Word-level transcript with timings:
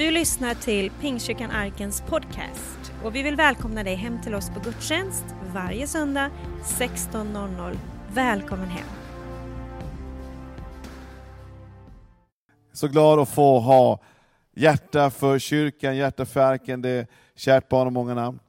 Du 0.00 0.10
lyssnar 0.10 0.54
till 0.54 0.90
Pingstkyrkan 1.00 1.50
Arkens 1.50 2.00
podcast 2.00 2.92
och 3.04 3.14
vi 3.14 3.22
vill 3.22 3.36
välkomna 3.36 3.82
dig 3.82 3.94
hem 3.94 4.22
till 4.22 4.34
oss 4.34 4.50
på 4.50 4.60
gudstjänst 4.60 5.24
varje 5.54 5.86
söndag 5.86 6.30
16.00. 6.62 7.76
Välkommen 8.14 8.68
hem! 8.68 8.86
Så 12.72 12.88
glad 12.88 13.18
att 13.18 13.28
få 13.28 13.58
ha 13.58 14.00
hjärta 14.54 15.10
för 15.10 15.38
kyrkan, 15.38 15.96
hjärta 15.96 16.26
för 16.26 16.40
arken. 16.40 16.82
Det 16.82 16.90
är 16.90 17.06
kärt 17.34 17.68
barn 17.68 17.86
och 17.86 17.92
många 17.92 18.14
namn. 18.14 18.40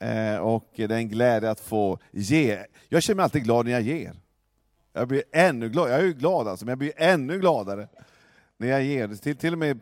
Eh, 0.00 0.36
och 0.36 0.70
det 0.76 0.84
är 0.84 0.92
en 0.92 1.08
glädje 1.08 1.50
att 1.50 1.60
få 1.60 1.98
ge. 2.10 2.64
Jag 2.88 3.02
känner 3.02 3.16
mig 3.16 3.24
alltid 3.24 3.44
glad 3.44 3.64
när 3.64 3.72
jag 3.72 3.82
ger. 3.82 4.12
Jag 4.92 5.08
blir 5.08 5.22
ännu 5.32 5.68
glad. 5.68 5.90
Jag 5.90 5.98
är 5.98 6.04
ju 6.04 6.12
glad 6.12 6.48
alltså, 6.48 6.64
men 6.64 6.70
jag 6.70 6.78
blir 6.78 6.92
ännu 6.96 7.38
gladare 7.38 7.88
när 8.56 8.68
jag 8.68 8.82
ger. 8.82 9.08
Till, 9.08 9.36
till 9.36 9.52
och 9.52 9.58
med 9.58 9.80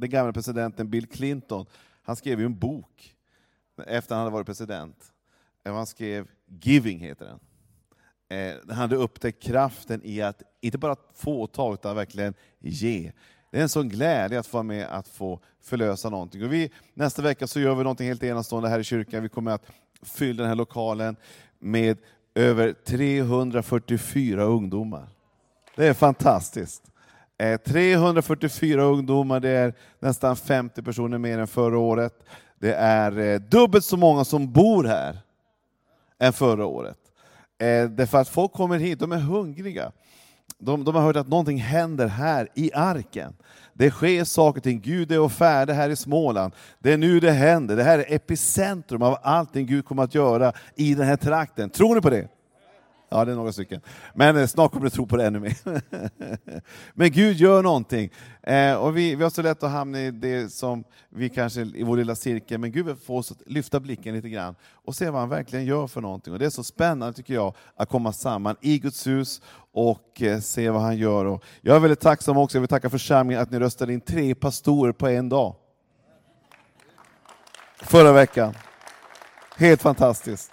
den 0.00 0.10
gamla 0.10 0.32
presidenten 0.32 0.90
Bill 0.90 1.06
Clinton, 1.06 1.66
han 2.02 2.16
skrev 2.16 2.40
ju 2.40 2.46
en 2.46 2.58
bok 2.58 3.14
efter 3.86 4.14
han 4.14 4.24
hade 4.24 4.34
varit 4.34 4.46
president. 4.46 5.12
Han 5.64 5.86
skrev 5.86 6.28
Giving, 6.60 6.98
heter 6.98 7.24
den. 7.24 7.40
Eh, 8.38 8.56
han 8.68 8.76
hade 8.76 8.96
upptäckt 8.96 9.42
kraften 9.42 10.00
i 10.04 10.22
att 10.22 10.42
inte 10.60 10.78
bara 10.78 10.96
få 11.14 11.42
och 11.42 11.52
ta, 11.52 11.74
utan 11.74 11.96
verkligen 11.96 12.34
ge. 12.58 13.12
Det 13.50 13.58
är 13.58 13.62
en 13.62 13.68
sån 13.68 13.88
glädje 13.88 14.38
att 14.38 14.46
få 14.46 14.56
vara 14.56 14.62
med 14.62 14.86
att 14.86 15.08
få 15.08 15.40
förlösa 15.60 16.10
någonting. 16.10 16.44
Och 16.44 16.52
vi, 16.52 16.70
nästa 16.94 17.22
vecka 17.22 17.46
så 17.46 17.60
gör 17.60 17.74
vi 17.74 17.82
någonting 17.82 18.08
helt 18.08 18.22
enastående 18.22 18.68
här 18.68 18.78
i 18.78 18.84
kyrkan. 18.84 19.22
Vi 19.22 19.28
kommer 19.28 19.50
att 19.50 19.66
fylla 20.02 20.42
den 20.42 20.48
här 20.48 20.56
lokalen 20.56 21.16
med 21.58 21.98
över 22.34 22.72
344 22.72 24.42
ungdomar. 24.42 25.08
Det 25.76 25.86
är 25.86 25.94
fantastiskt. 25.94 26.82
Eh, 27.38 27.56
344 27.56 28.82
ungdomar, 28.82 29.40
det 29.40 29.48
är 29.48 29.74
nästan 30.00 30.36
50 30.36 30.82
personer 30.82 31.18
mer 31.18 31.38
än 31.38 31.46
förra 31.46 31.78
året. 31.78 32.12
Det 32.58 32.74
är 32.74 33.18
eh, 33.18 33.40
dubbelt 33.40 33.84
så 33.84 33.96
många 33.96 34.24
som 34.24 34.52
bor 34.52 34.84
här 34.84 35.18
än 36.18 36.32
förra 36.32 36.66
året. 36.66 36.98
Eh, 37.58 37.84
därför 37.84 38.18
att 38.18 38.28
folk 38.28 38.52
kommer 38.52 38.78
hit, 38.78 38.98
de 38.98 39.12
är 39.12 39.18
hungriga. 39.18 39.92
De, 40.58 40.84
de, 40.84 40.94
har 40.94 41.02
hört 41.02 41.16
att 41.16 41.28
någonting 41.28 41.58
händer 41.58 42.06
här 42.06 42.48
i 42.54 42.72
arken. 42.74 43.36
Det 43.72 43.90
sker 43.90 44.24
saker 44.24 44.60
och 44.60 44.64
ting. 44.64 44.80
Gud 44.80 45.12
är 45.12 45.20
och 45.20 45.32
färdig 45.32 45.74
här 45.74 45.90
i 45.90 45.96
Småland. 45.96 46.52
Det 46.78 46.92
är 46.92 46.96
nu 46.96 47.20
det 47.20 47.32
händer. 47.32 47.76
Det 47.76 47.82
här 47.82 47.98
är 47.98 48.14
epicentrum 48.14 49.02
av 49.02 49.18
allting 49.22 49.66
Gud 49.66 49.84
kommer 49.84 50.02
att 50.02 50.14
göra 50.14 50.52
i 50.76 50.94
den 50.94 51.06
här 51.06 51.16
trakten. 51.16 51.70
Tror 51.70 51.94
ni 51.94 52.00
på 52.00 52.10
det? 52.10 52.28
Ja, 53.10 53.24
det 53.24 53.32
är 53.32 53.36
några 53.36 53.52
stycken. 53.52 53.80
Men 54.14 54.36
eh, 54.36 54.46
snart 54.46 54.72
kommer 54.72 54.84
du 54.84 54.90
tro 54.90 55.06
på 55.06 55.16
det 55.16 55.26
ännu 55.26 55.40
mer. 55.40 55.56
Men 56.94 57.10
Gud 57.10 57.36
gör 57.36 57.62
någonting. 57.62 58.10
Eh, 58.42 58.74
och 58.74 58.96
vi, 58.96 59.14
vi 59.14 59.22
har 59.22 59.30
så 59.30 59.42
lätt 59.42 59.62
att 59.62 59.70
hamna 59.70 60.00
i 60.00 60.10
det 60.10 60.52
som 60.52 60.84
vi 61.08 61.28
kanske 61.28 61.60
i 61.60 61.82
vår 61.82 61.96
lilla 61.96 62.14
cirkel, 62.14 62.58
men 62.58 62.72
Gud 62.72 62.86
vill 62.86 62.96
få 62.96 63.16
oss 63.16 63.30
att 63.30 63.42
lyfta 63.46 63.80
blicken 63.80 64.14
lite 64.14 64.28
grann 64.28 64.54
och 64.84 64.94
se 64.94 65.10
vad 65.10 65.20
han 65.20 65.28
verkligen 65.28 65.64
gör 65.64 65.86
för 65.86 66.00
någonting. 66.00 66.32
Och 66.32 66.38
det 66.38 66.46
är 66.46 66.50
så 66.50 66.64
spännande 66.64 67.16
tycker 67.16 67.34
jag 67.34 67.54
att 67.76 67.88
komma 67.88 68.12
samman 68.12 68.56
i 68.60 68.78
Guds 68.78 69.06
hus 69.06 69.42
och 69.72 70.22
eh, 70.22 70.40
se 70.40 70.70
vad 70.70 70.82
han 70.82 70.96
gör. 70.96 71.24
Och 71.24 71.44
jag 71.60 71.76
är 71.76 71.80
väldigt 71.80 72.00
tacksam 72.00 72.36
också, 72.36 72.56
jag 72.56 72.60
vill 72.60 72.68
tacka 72.68 72.90
församlingen 72.90 73.42
att 73.42 73.50
ni 73.50 73.58
röstade 73.58 73.92
in 73.92 74.00
tre 74.00 74.34
pastorer 74.34 74.92
på 74.92 75.08
en 75.08 75.28
dag. 75.28 75.54
Förra 77.82 78.12
veckan. 78.12 78.54
Helt 79.56 79.82
fantastiskt. 79.82 80.52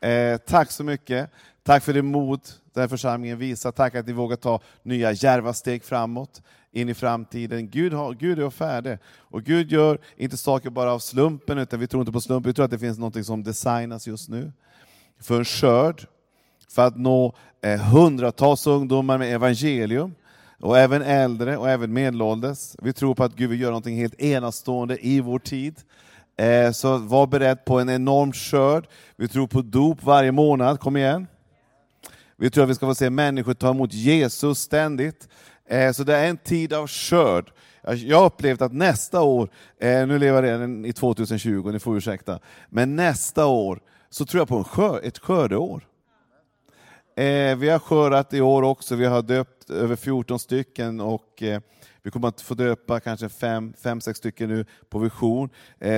Eh, 0.00 0.36
tack 0.36 0.70
så 0.70 0.84
mycket. 0.84 1.30
Tack 1.68 1.84
för 1.84 1.92
det 1.92 2.02
mod 2.02 2.40
den 2.72 2.80
här 2.80 2.88
församlingen 2.88 3.38
visar. 3.38 3.72
Tack 3.72 3.94
att 3.94 4.06
ni 4.06 4.12
vågar 4.12 4.36
ta 4.36 4.60
nya 4.82 5.12
djärva 5.12 5.52
steg 5.52 5.84
framåt, 5.84 6.42
in 6.72 6.88
i 6.88 6.94
framtiden. 6.94 7.70
Gud, 7.70 7.92
har, 7.92 8.12
Gud 8.12 8.38
är 8.38 8.50
färdig. 8.50 8.98
Och 9.06 9.42
Gud 9.42 9.72
gör 9.72 9.98
inte 10.16 10.36
saker 10.36 10.70
bara 10.70 10.92
av 10.92 10.98
slumpen, 10.98 11.58
utan 11.58 11.80
vi 11.80 11.86
tror 11.86 12.00
inte 12.00 12.12
på 12.12 12.20
slumpen. 12.20 12.50
Vi 12.50 12.54
tror 12.54 12.64
att 12.64 12.70
det 12.70 12.78
finns 12.78 12.98
något 12.98 13.26
som 13.26 13.42
designas 13.42 14.06
just 14.06 14.28
nu. 14.28 14.52
För 15.20 15.38
en 15.38 15.44
skörd, 15.44 16.06
för 16.68 16.86
att 16.86 16.96
nå 16.96 17.34
eh, 17.62 17.80
hundratals 17.80 18.66
ungdomar 18.66 19.18
med 19.18 19.34
evangelium, 19.34 20.14
och 20.60 20.78
även 20.78 21.02
äldre 21.02 21.56
och 21.56 21.70
även 21.70 21.92
medelålders. 21.92 22.76
Vi 22.82 22.92
tror 22.92 23.14
på 23.14 23.24
att 23.24 23.34
Gud 23.34 23.50
vill 23.50 23.60
göra 23.60 23.74
något 23.74 23.86
helt 23.86 24.20
enastående 24.20 25.06
i 25.06 25.20
vår 25.20 25.38
tid. 25.38 25.74
Eh, 26.36 26.70
så 26.70 26.98
var 26.98 27.26
beredd 27.26 27.64
på 27.64 27.80
en 27.80 27.88
enorm 27.88 28.32
skörd. 28.32 28.86
Vi 29.16 29.28
tror 29.28 29.46
på 29.46 29.62
dop 29.62 30.02
varje 30.02 30.32
månad, 30.32 30.80
kom 30.80 30.96
igen. 30.96 31.26
Vi 32.40 32.50
tror 32.50 32.64
att 32.64 32.70
vi 32.70 32.74
ska 32.74 32.86
få 32.86 32.94
se 32.94 33.10
människor 33.10 33.54
ta 33.54 33.70
emot 33.70 33.92
Jesus 33.92 34.58
ständigt. 34.58 35.28
Eh, 35.68 35.92
så 35.92 36.04
det 36.04 36.16
är 36.16 36.28
en 36.28 36.36
tid 36.36 36.72
av 36.72 36.86
skörd. 36.86 37.52
Jag 37.82 38.18
har 38.18 38.26
upplevt 38.26 38.62
att 38.62 38.72
nästa 38.72 39.22
år, 39.22 39.50
eh, 39.80 40.06
nu 40.06 40.18
lever 40.18 40.42
jag 40.42 40.44
redan 40.44 40.84
i 40.84 40.92
2020, 40.92 41.70
ni 41.72 41.78
får 41.78 41.96
ursäkta, 41.96 42.38
men 42.68 42.96
nästa 42.96 43.46
år 43.46 43.80
så 44.10 44.26
tror 44.26 44.40
jag 44.40 44.48
på 44.48 44.56
en 44.56 44.64
skör, 44.64 45.00
ett 45.04 45.18
skördeår. 45.18 45.86
Eh, 47.16 47.56
vi 47.56 47.68
har 47.68 47.78
skördat 47.78 48.34
i 48.34 48.40
år 48.40 48.62
också, 48.62 48.96
vi 48.96 49.06
har 49.06 49.22
döpt 49.22 49.70
över 49.70 49.96
14 49.96 50.38
stycken 50.38 51.00
och 51.00 51.42
vi 52.02 52.10
kommer 52.10 52.28
att 52.28 52.40
få 52.40 52.54
döpa 52.54 53.00
kanske 53.00 53.28
fem, 53.28 53.72
fem 53.82 54.00
sex 54.00 54.18
stycken 54.18 54.48
nu 54.48 54.64
på 54.88 54.98
vision. 54.98 55.50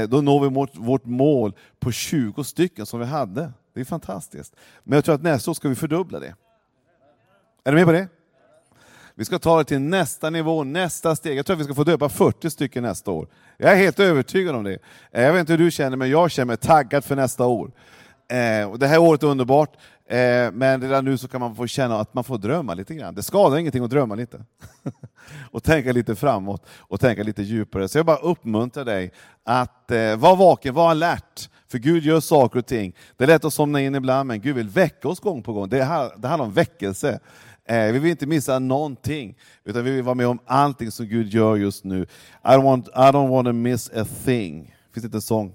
Då 0.09 0.21
når 0.21 0.41
vi 0.41 0.69
vårt 0.81 1.05
mål 1.05 1.55
på 1.81 1.93
20 1.93 2.45
stycken 2.45 2.87
som 2.87 3.01
vi 3.01 3.07
hade. 3.07 3.53
Det 3.75 3.81
är 3.81 3.85
fantastiskt. 3.85 4.57
Men 4.85 4.97
jag 4.97 5.05
tror 5.05 5.15
att 5.15 5.23
nästa 5.23 5.51
år 5.51 5.55
ska 5.55 5.69
vi 5.69 5.75
fördubbla 5.75 6.21
det. 6.21 6.35
Är 7.65 7.73
du 7.73 7.77
med 7.77 7.87
på 7.87 7.93
det? 7.93 8.09
Vi 9.15 9.25
ska 9.25 9.39
ta 9.39 9.59
det 9.59 9.65
till 9.65 9.81
nästa 9.81 10.31
nivå, 10.31 10.65
nästa 10.65 11.17
steg. 11.17 11.39
Jag 11.39 11.47
tror 11.47 11.55
att 11.55 11.61
vi 11.61 11.65
ska 11.65 11.75
få 11.75 11.85
döpa 11.85 12.09
40 12.09 12.51
stycken 12.51 12.83
nästa 12.83 13.11
år. 13.11 13.29
Jag 13.57 13.73
är 13.73 13.77
helt 13.77 14.01
övertygad 14.01 14.57
om 14.57 14.65
det. 14.65 14.79
Eh, 15.13 15.23
jag 15.23 15.33
vet 15.33 15.41
inte 15.41 15.53
hur 15.53 15.59
du 15.59 15.71
känner, 15.71 15.97
men 15.97 16.11
jag 16.11 16.31
känner 16.31 16.47
mig 16.47 16.57
taggad 16.57 17.05
för 17.05 17.17
nästa 17.17 17.47
år. 17.47 17.73
Eh, 18.31 18.73
det 18.73 18.87
här 18.87 18.99
året 18.99 19.23
är 19.23 19.27
underbart, 19.27 19.77
eh, 20.07 20.51
men 20.53 20.83
redan 20.83 21.05
nu 21.05 21.19
så 21.19 21.29
kan 21.29 21.41
man 21.41 21.57
få 21.57 21.67
känna 21.67 22.01
att 22.01 22.15
man 22.15 22.25
får 22.25 22.39
drömma 22.39 22.75
lite 22.75 22.95
grann. 22.95 23.15
Det 23.15 23.23
skadar 23.23 23.59
ingenting 23.59 23.85
att 23.85 23.91
drömma 23.91 24.15
lite. 24.15 24.45
och 25.51 25.63
tänka 25.63 25.93
lite 25.93 26.15
framåt 26.15 26.67
och 26.79 27.01
tänka 27.01 27.23
lite 27.23 27.43
djupare. 27.43 27.89
Så 27.89 27.99
jag 27.99 28.07
bara 28.07 28.17
uppmuntrar 28.17 28.85
dig 28.85 29.13
att 29.45 29.91
eh, 29.91 30.17
vara 30.17 30.35
vaken, 30.35 30.75
vara 30.75 30.91
alert. 30.91 31.51
För 31.71 31.79
Gud 31.79 32.05
gör 32.05 32.21
saker 32.21 32.59
och 32.59 32.67
ting. 32.67 32.95
Det 33.17 33.25
är 33.25 33.29
lätt 33.29 33.45
att 33.45 33.55
somna 33.55 33.81
in 33.81 33.95
ibland, 33.95 34.27
men 34.27 34.41
Gud 34.41 34.57
vill 34.57 34.69
väcka 34.69 35.09
oss 35.09 35.21
gång 35.21 35.43
på 35.43 35.53
gång. 35.53 35.69
Det, 35.69 35.85
här, 35.85 36.13
det 36.17 36.29
handlar 36.29 36.47
om 36.47 36.53
väckelse. 36.53 37.21
Eh, 37.65 37.93
vi 37.93 37.99
vill 37.99 38.11
inte 38.11 38.27
missa 38.27 38.59
någonting, 38.59 39.37
utan 39.65 39.85
vi 39.85 39.91
vill 39.91 40.03
vara 40.03 40.15
med 40.15 40.27
om 40.27 40.39
allting 40.47 40.91
som 40.91 41.07
Gud 41.07 41.27
gör 41.27 41.57
just 41.57 41.85
nu. 41.85 42.03
I 42.03 42.49
don't 42.49 42.65
want, 42.65 42.89
I 42.89 42.91
don't 42.91 43.31
want 43.31 43.47
to 43.47 43.53
miss 43.53 43.91
a 43.91 44.07
thing. 44.25 44.75
Finns 44.95 45.03
det 45.03 45.07
inte 45.07 45.17
en 45.17 45.23
sång 45.23 45.55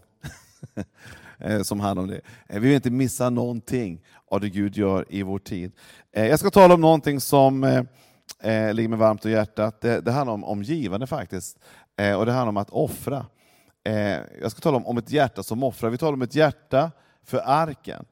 eh, 1.39 1.61
som 1.61 1.79
handlar 1.79 2.03
om 2.03 2.09
det? 2.09 2.21
Eh, 2.47 2.59
vi 2.59 2.67
vill 2.67 2.75
inte 2.75 2.89
missa 2.89 3.29
någonting 3.29 4.01
av 4.31 4.41
det 4.41 4.49
Gud 4.49 4.77
gör 4.77 5.05
i 5.09 5.23
vår 5.23 5.39
tid. 5.39 5.71
Eh, 6.11 6.27
jag 6.27 6.39
ska 6.39 6.49
tala 6.49 6.73
om 6.73 6.81
någonting 6.81 7.21
som 7.21 7.63
eh, 7.63 7.83
eh, 8.53 8.73
ligger 8.73 8.89
mig 8.89 8.99
varmt 8.99 9.25
om 9.25 9.31
hjärtat. 9.31 9.81
Det, 9.81 10.01
det 10.01 10.11
handlar 10.11 10.33
om, 10.33 10.43
om 10.43 10.63
givande 10.63 11.07
faktiskt, 11.07 11.57
och 12.17 12.25
det 12.25 12.31
handlar 12.31 12.47
om 12.47 12.57
att 12.57 12.69
offra. 12.69 13.25
Eh, 13.85 14.19
jag 14.41 14.51
ska 14.51 14.61
tala 14.61 14.77
om, 14.77 14.87
om 14.87 14.97
ett 14.97 15.11
hjärta 15.11 15.43
som 15.43 15.63
offrar. 15.63 15.89
Vi 15.89 15.97
talar 15.97 16.13
om 16.13 16.21
ett 16.21 16.35
hjärta 16.35 16.91
för 17.23 17.41
arken, 17.45 18.05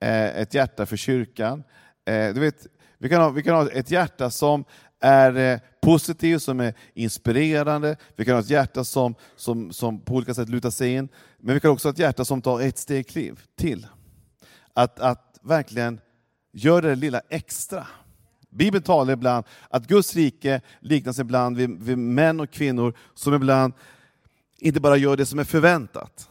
eh, 0.00 0.40
ett 0.40 0.54
hjärta 0.54 0.86
för 0.86 0.96
kyrkan. 0.96 1.64
Eh, 2.04 2.34
du 2.34 2.40
vet, 2.40 2.66
vi, 2.98 3.08
kan 3.08 3.20
ha, 3.20 3.30
vi 3.30 3.42
kan 3.42 3.54
ha 3.54 3.70
ett 3.70 3.90
hjärta 3.90 4.30
som 4.30 4.64
är 5.00 5.36
eh, 5.36 5.58
positivt, 5.82 6.42
som 6.42 6.60
är 6.60 6.74
inspirerande. 6.94 7.96
Vi 8.16 8.24
kan 8.24 8.34
ha 8.34 8.40
ett 8.40 8.50
hjärta 8.50 8.84
som, 8.84 9.14
som, 9.36 9.72
som 9.72 10.00
på 10.00 10.14
olika 10.14 10.34
sätt 10.34 10.48
lutar 10.48 10.70
sig 10.70 10.92
in. 10.92 11.08
Men 11.38 11.54
vi 11.54 11.60
kan 11.60 11.70
också 11.70 11.88
ha 11.88 11.92
ett 11.92 11.98
hjärta 11.98 12.24
som 12.24 12.42
tar 12.42 12.60
ett 12.60 12.78
steg 12.78 13.08
till. 13.56 13.86
Att, 14.72 15.00
att 15.00 15.38
verkligen 15.42 16.00
göra 16.52 16.80
det 16.80 16.94
lilla 16.94 17.20
extra. 17.28 17.86
Bibeln 18.50 18.82
talar 18.82 19.12
ibland 19.12 19.44
att 19.70 19.86
Guds 19.86 20.14
rike 20.14 20.60
liknas 20.80 21.18
ibland 21.18 21.56
vid, 21.56 21.82
vid 21.82 21.98
män 21.98 22.40
och 22.40 22.50
kvinnor 22.50 22.94
som 23.14 23.34
ibland 23.34 23.72
inte 24.58 24.80
bara 24.80 24.96
gör 24.96 25.16
det 25.16 25.26
som 25.26 25.38
är 25.38 25.44
förväntat. 25.44 26.30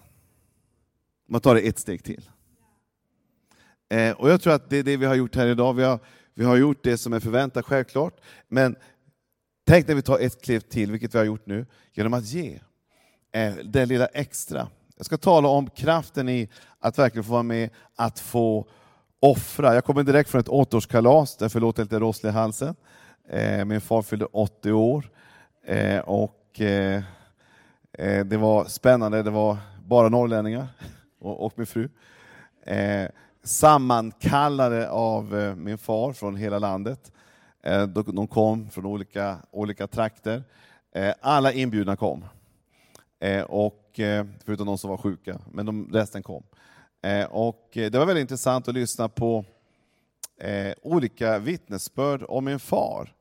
Man 1.30 1.42
tar 1.42 1.56
det 1.56 1.62
ett 1.62 1.80
steg 1.80 2.04
till. 2.04 2.30
Eh, 3.90 4.12
och 4.12 4.30
Jag 4.30 4.42
tror 4.42 4.54
att 4.54 4.70
det 4.70 4.78
är 4.78 4.84
det 4.84 4.98
vi 4.98 5.06
har 5.06 5.16
gjort 5.16 5.36
här 5.36 5.48
idag. 5.48 5.74
Vi 5.74 5.84
har, 5.84 6.00
vi 6.34 6.46
har 6.46 6.56
gjort 6.56 6.84
det 6.84 6.98
som 6.98 7.14
är 7.14 7.20
förväntat, 7.20 7.66
självklart. 7.66 8.22
Men 8.48 8.76
tänk 9.66 9.88
när 9.88 9.96
vi 9.96 10.02
tar 10.02 10.20
ett 10.20 10.42
kliv 10.42 10.60
till, 10.60 10.92
vilket 10.92 11.14
vi 11.16 11.18
har 11.18 11.26
gjort 11.26 11.46
nu, 11.46 11.66
genom 11.94 12.14
att 12.14 12.26
ge 12.26 12.60
eh, 13.32 13.54
det 13.64 13.86
lilla 13.86 14.06
extra. 14.06 14.68
Jag 14.98 15.06
ska 15.06 15.18
tala 15.18 15.48
om 15.48 15.70
kraften 15.70 16.30
i 16.30 16.50
att 16.80 17.00
verkligen 17.00 17.24
få 17.24 17.32
vara 17.32 17.44
med, 17.44 17.70
att 17.96 18.20
få 18.20 18.68
offra. 19.20 19.74
Jag 19.74 19.86
kommer 19.86 20.04
direkt 20.04 20.30
från 20.30 20.42
ett 20.42 20.50
åttaårskalas, 20.50 21.38
därför 21.38 21.60
låter 21.60 21.82
jag 21.82 21.86
lite 21.86 22.00
rosslig 22.00 22.30
i 22.30 22.34
halsen. 22.34 22.76
Eh, 23.30 23.66
min 23.66 23.82
far 23.82 24.02
fyllde 24.02 24.26
80 24.26 24.72
år. 24.72 25.10
och 26.06 26.62
Eh, 27.98 28.26
det 28.26 28.38
var 28.38 28.66
spännande, 28.66 29.24
det 29.24 29.30
var 29.30 29.58
bara 29.86 30.10
norrlänningar 30.10 30.68
och, 31.20 31.46
och 31.46 31.54
min 31.56 31.66
fru. 31.66 31.90
Eh, 32.66 33.10
sammankallade 33.44 34.90
av 34.90 35.40
eh, 35.40 35.56
min 35.56 35.78
far 35.78 36.14
från 36.14 36.36
hela 36.36 36.60
landet. 36.60 37.12
Eh, 37.64 37.88
de 37.88 38.28
kom 38.28 38.70
från 38.70 38.86
olika, 38.86 39.38
olika 39.52 39.88
trakter. 39.88 40.44
Eh, 40.96 41.14
alla 41.22 41.52
inbjudna 41.54 41.96
kom. 41.96 42.26
Eh, 43.20 43.44
och, 43.44 44.00
eh, 44.00 44.26
förutom 44.46 44.68
de 44.68 44.78
som 44.78 44.90
var 44.90 44.98
sjuka, 44.98 45.40
men 45.52 45.66
de, 45.66 45.90
resten 45.94 46.24
kom. 46.24 46.44
Eh, 47.02 47.26
och 47.26 47.78
eh, 47.78 47.92
det 47.92 48.00
var 48.00 48.06
väldigt 48.06 48.22
intressant 48.22 48.68
att 48.68 48.74
lyssna 48.74 49.10
på 49.10 49.46
eh, 50.40 50.74
olika 50.82 51.40
vittnesbörd 51.40 52.24
om 52.28 52.46
min 52.46 52.60
far. 52.60 53.14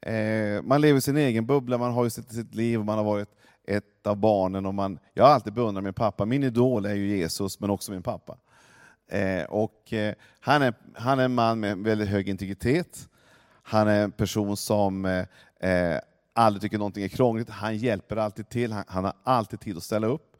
Eh, 0.00 0.62
man 0.62 0.80
lever 0.80 0.98
i 0.98 1.00
sin 1.00 1.16
egen 1.16 1.46
bubbla, 1.46 1.78
man 1.78 1.92
har 1.92 2.04
ju 2.04 2.10
sitt, 2.10 2.32
sitt 2.32 2.54
liv, 2.54 2.80
man 2.80 2.98
har 2.98 3.04
varit 3.04 3.28
ett 3.66 4.06
av 4.06 4.16
barnen. 4.16 4.66
Och 4.66 4.74
man, 4.74 4.98
jag 5.14 5.24
har 5.24 5.30
alltid 5.30 5.52
beundrat 5.52 5.84
min 5.84 5.94
pappa. 5.94 6.24
Min 6.24 6.42
idol 6.42 6.86
är 6.86 6.94
ju 6.94 7.16
Jesus, 7.16 7.60
men 7.60 7.70
också 7.70 7.92
min 7.92 8.02
pappa. 8.02 8.38
Eh, 9.08 9.44
och, 9.44 9.92
eh, 9.92 10.14
han, 10.40 10.62
är, 10.62 10.74
han 10.94 11.18
är 11.18 11.24
en 11.24 11.34
man 11.34 11.60
med 11.60 11.78
väldigt 11.78 12.08
hög 12.08 12.28
integritet. 12.28 13.08
Han 13.62 13.88
är 13.88 14.02
en 14.02 14.12
person 14.12 14.56
som 14.56 15.04
eh, 15.04 15.70
eh 15.70 16.00
aldrig 16.34 16.62
tycker 16.62 16.78
någonting 16.78 17.04
är 17.04 17.08
krångligt. 17.08 17.50
Han 17.50 17.76
hjälper 17.76 18.16
alltid 18.16 18.48
till, 18.48 18.72
han, 18.72 18.84
han 18.88 19.04
har 19.04 19.14
alltid 19.24 19.60
tid 19.60 19.76
att 19.76 19.82
ställa 19.82 20.06
upp. 20.06 20.36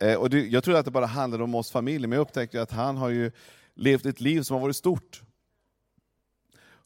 Eh, 0.00 0.14
och 0.14 0.30
det, 0.30 0.46
jag 0.46 0.64
trodde 0.64 0.78
att 0.78 0.84
det 0.84 0.90
bara 0.90 1.06
handlade 1.06 1.44
om 1.44 1.54
oss 1.54 1.70
familjer, 1.70 2.08
men 2.08 2.16
jag 2.16 2.22
upptäckte 2.22 2.62
att 2.62 2.70
han 2.70 2.96
har 2.96 3.08
ju 3.08 3.30
levt 3.74 4.06
ett 4.06 4.20
liv 4.20 4.42
som 4.42 4.54
har 4.54 4.60
varit 4.60 4.76
stort. 4.76 5.22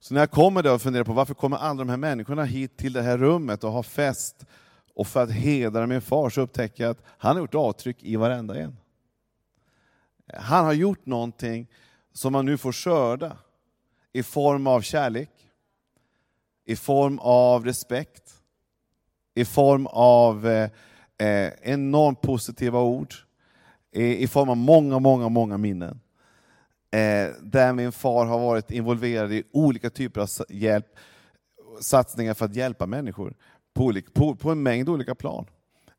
Så 0.00 0.15
när 0.15 0.21
jag 0.21 0.31
kommer 0.31 0.62
där 0.62 0.75
och 0.75 0.83
funderar 0.83 1.05
på 1.05 1.12
varför 1.12 1.35
kommer 1.35 1.56
alla 1.56 1.79
de 1.79 1.88
här 1.88 1.97
människorna 1.97 2.44
hit 2.44 2.76
till 2.76 2.93
det 2.93 3.03
här 3.03 3.19
rummet 3.19 3.65
och 3.65 3.73
har 3.73 3.83
fest 3.83 4.47
och 5.00 5.06
för 5.06 5.23
att 5.23 5.32
hedra 5.32 5.87
min 5.87 6.00
far, 6.00 6.31
så 6.31 6.41
upptäcker 6.41 6.85
jag 6.85 6.91
att 6.91 7.02
han 7.06 7.37
har 7.37 7.41
gjort 7.41 7.55
avtryck 7.55 8.02
i 8.02 8.17
varenda 8.17 8.55
en. 8.58 8.76
Han 10.35 10.64
har 10.64 10.73
gjort 10.73 11.06
någonting 11.06 11.67
som 12.12 12.32
man 12.32 12.47
nu 12.47 12.58
får 12.58 12.73
skörda 12.73 13.37
i 14.12 14.23
form 14.23 14.67
av 14.67 14.81
kärlek, 14.81 15.31
i 16.64 16.76
form 16.76 17.19
av 17.19 17.64
respekt, 17.64 18.43
i 19.35 19.44
form 19.44 19.87
av 19.87 20.47
eh, 20.47 20.70
eh 21.19 21.52
enormt 21.62 22.20
positiva 22.20 22.81
ord, 22.81 23.14
i, 23.93 24.23
i, 24.23 24.29
form 24.29 24.49
av 24.49 24.56
många, 24.56 24.99
många, 24.99 25.29
många 25.29 25.58
minnen. 25.58 26.00
Eh, 26.91 27.31
där 27.43 27.73
min 27.73 27.93
far 27.93 28.26
har 28.26 28.38
varit 28.38 28.70
involverad 28.70 29.32
i 29.32 29.44
olika 29.52 29.91
typer 29.91 30.20
av 30.20 30.29
hjälp, 30.49 30.87
satsningar 31.81 32.35
för 32.35 32.44
att 32.44 32.55
hjälpa 32.55 32.87
människor 32.87 33.35
på, 33.75 33.84
olika, 33.84 34.11
på, 34.11 34.34
på 34.34 34.50
en 34.50 34.62
mängd 34.62 34.88
olika 34.88 35.14
plan. 35.14 35.46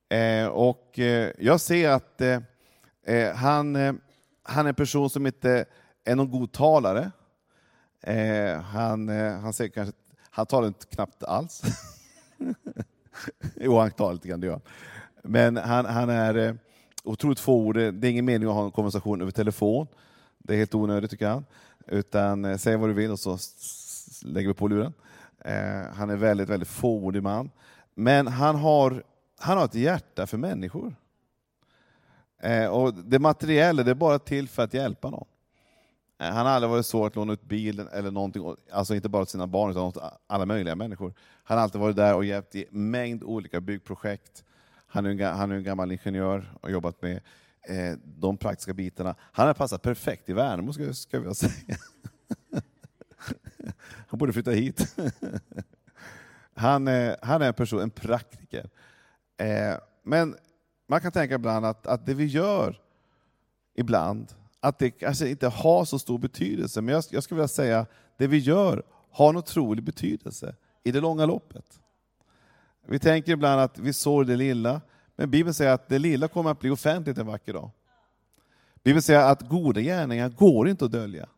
Eh, 0.09 0.47
och 0.47 0.99
eh, 0.99 1.31
jag 1.39 1.59
ser 1.59 1.89
att 1.89 2.21
eh, 2.21 2.39
eh, 3.05 3.35
han, 3.35 3.75
eh, 3.75 3.93
han 4.43 4.65
är 4.65 4.69
en 4.69 4.75
person 4.75 5.09
som 5.09 5.25
inte 5.27 5.65
är 6.03 6.15
någon 6.15 6.31
god 6.31 6.51
talare. 6.51 7.11
Eh, 8.01 8.61
han, 8.61 9.09
eh, 9.09 9.39
han, 9.39 9.53
säger 9.53 9.71
kanske, 9.71 9.95
han 10.29 10.45
talar 10.45 10.67
inte 10.67 10.85
knappt 10.85 11.23
alls. 11.23 11.61
jo, 13.55 13.77
han 13.77 13.91
talar 13.91 14.13
lite 14.13 14.27
grann, 14.27 14.39
det 14.39 14.47
gör 14.47 14.53
han. 14.53 14.61
Men 15.23 15.57
han, 15.57 15.85
han 15.85 16.09
är 16.09 16.57
otroligt 17.03 17.39
fåordig. 17.39 17.93
Det 17.93 18.07
är 18.07 18.11
ingen 18.11 18.25
mening 18.25 18.49
att 18.49 18.55
ha 18.55 18.65
en 18.65 18.71
konversation 18.71 19.21
över 19.21 19.31
telefon. 19.31 19.87
Det 20.37 20.53
är 20.53 20.57
helt 20.57 20.75
onödigt 20.75 21.11
tycker 21.11 21.27
han. 21.27 21.45
Utan 21.87 22.59
säg 22.59 22.77
vad 22.77 22.89
du 22.89 22.93
vill 22.93 23.11
och 23.11 23.19
så 23.19 23.37
lägger 24.23 24.47
vi 24.47 24.53
på 24.53 24.67
luren. 24.67 24.93
Eh, 25.45 25.93
han 25.93 26.09
är 26.09 26.15
väldigt, 26.15 26.49
väldigt 26.49 26.69
fåordig 26.69 27.23
man. 27.23 27.51
Men 27.95 28.27
han 28.27 28.55
har, 28.55 29.03
han 29.39 29.57
har 29.57 29.65
ett 29.65 29.75
hjärta 29.75 30.27
för 30.27 30.37
människor. 30.37 30.95
Eh, 32.39 32.65
och 32.65 32.93
Det 32.93 33.19
materiella 33.19 33.83
det 33.83 33.91
är 33.91 33.95
bara 33.95 34.19
till 34.19 34.47
för 34.47 34.63
att 34.63 34.73
hjälpa 34.73 35.09
någon. 35.09 35.27
Eh, 36.19 36.29
han 36.29 36.45
har 36.45 36.53
aldrig 36.53 36.69
varit 36.69 36.85
svår 36.85 37.07
att 37.07 37.15
låna 37.15 37.33
ut 37.33 37.43
bilen 37.43 37.87
eller 37.87 38.11
någonting, 38.11 38.55
alltså 38.71 38.95
inte 38.95 39.09
bara 39.09 39.25
till 39.25 39.31
sina 39.31 39.47
barn 39.47 39.71
utan 39.71 39.83
åt 39.83 39.97
alla 40.27 40.45
möjliga 40.45 40.75
människor. 40.75 41.13
Han 41.43 41.57
har 41.57 41.63
alltid 41.63 41.81
varit 41.81 41.95
där 41.95 42.15
och 42.15 42.25
hjälpt 42.25 42.55
i 42.55 42.65
mängd 42.71 43.23
olika 43.23 43.61
byggprojekt. 43.61 44.43
Han 44.87 45.05
är 45.05 45.09
en, 45.09 45.37
han 45.37 45.51
är 45.51 45.55
en 45.55 45.63
gammal 45.63 45.91
ingenjör 45.91 46.53
och 46.61 46.71
jobbat 46.71 47.01
med 47.01 47.19
eh, 47.67 47.97
de 48.03 48.37
praktiska 48.37 48.73
bitarna. 48.73 49.15
Han 49.19 49.47
har 49.47 49.53
passat 49.53 49.81
perfekt 49.81 50.29
i 50.29 50.33
Värnamo, 50.33 50.73
ska, 50.73 50.93
ska 50.93 51.17
jag 51.17 51.35
säga. 51.35 51.77
Han 54.07 54.17
borde 54.17 54.33
flytta 54.33 54.51
hit. 54.51 54.95
Han, 56.53 56.87
är, 56.87 57.17
han 57.21 57.41
är 57.41 57.47
en 57.47 57.53
person, 57.53 57.79
en 57.79 57.89
praktiker. 57.89 58.69
Eh, 59.37 59.75
men 60.03 60.35
man 60.87 61.01
kan 61.01 61.11
tänka 61.11 61.35
ibland 61.35 61.65
att, 61.65 61.87
att 61.87 62.05
det 62.05 62.13
vi 62.13 62.25
gör 62.25 62.79
ibland, 63.75 64.33
att 64.59 64.79
det 64.79 64.91
kanske 64.91 65.29
inte 65.29 65.47
har 65.47 65.85
så 65.85 65.99
stor 65.99 66.17
betydelse. 66.17 66.81
Men 66.81 66.95
jag, 66.95 67.03
jag 67.09 67.23
skulle 67.23 67.35
vilja 67.35 67.47
säga 67.47 67.79
att 67.79 67.91
det 68.17 68.27
vi 68.27 68.37
gör 68.37 68.83
har 69.11 69.29
en 69.29 69.37
otrolig 69.37 69.83
betydelse 69.83 70.55
i 70.83 70.91
det 70.91 70.99
långa 70.99 71.25
loppet. 71.25 71.79
Vi 72.87 72.99
tänker 72.99 73.31
ibland 73.31 73.61
att 73.61 73.79
vi 73.79 73.93
sår 73.93 74.23
det 74.23 74.35
lilla, 74.35 74.81
men 75.15 75.31
Bibeln 75.31 75.53
säger 75.53 75.71
att 75.71 75.89
det 75.89 75.99
lilla 75.99 76.27
kommer 76.27 76.51
att 76.51 76.59
bli 76.59 76.69
offentligt 76.69 77.17
en 77.17 77.27
vacker 77.27 77.53
dag. 77.53 77.69
Bibeln 78.83 79.01
säger 79.01 79.31
att 79.31 79.41
goda 79.41 79.81
gärningar 79.81 80.29
går 80.29 80.69
inte 80.69 80.85
att 80.85 80.91
dölja. 80.91 81.29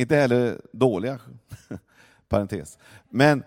Inte 0.00 0.16
heller 0.16 0.60
dåliga, 0.72 1.20
parentes. 2.28 2.78
Men 3.08 3.44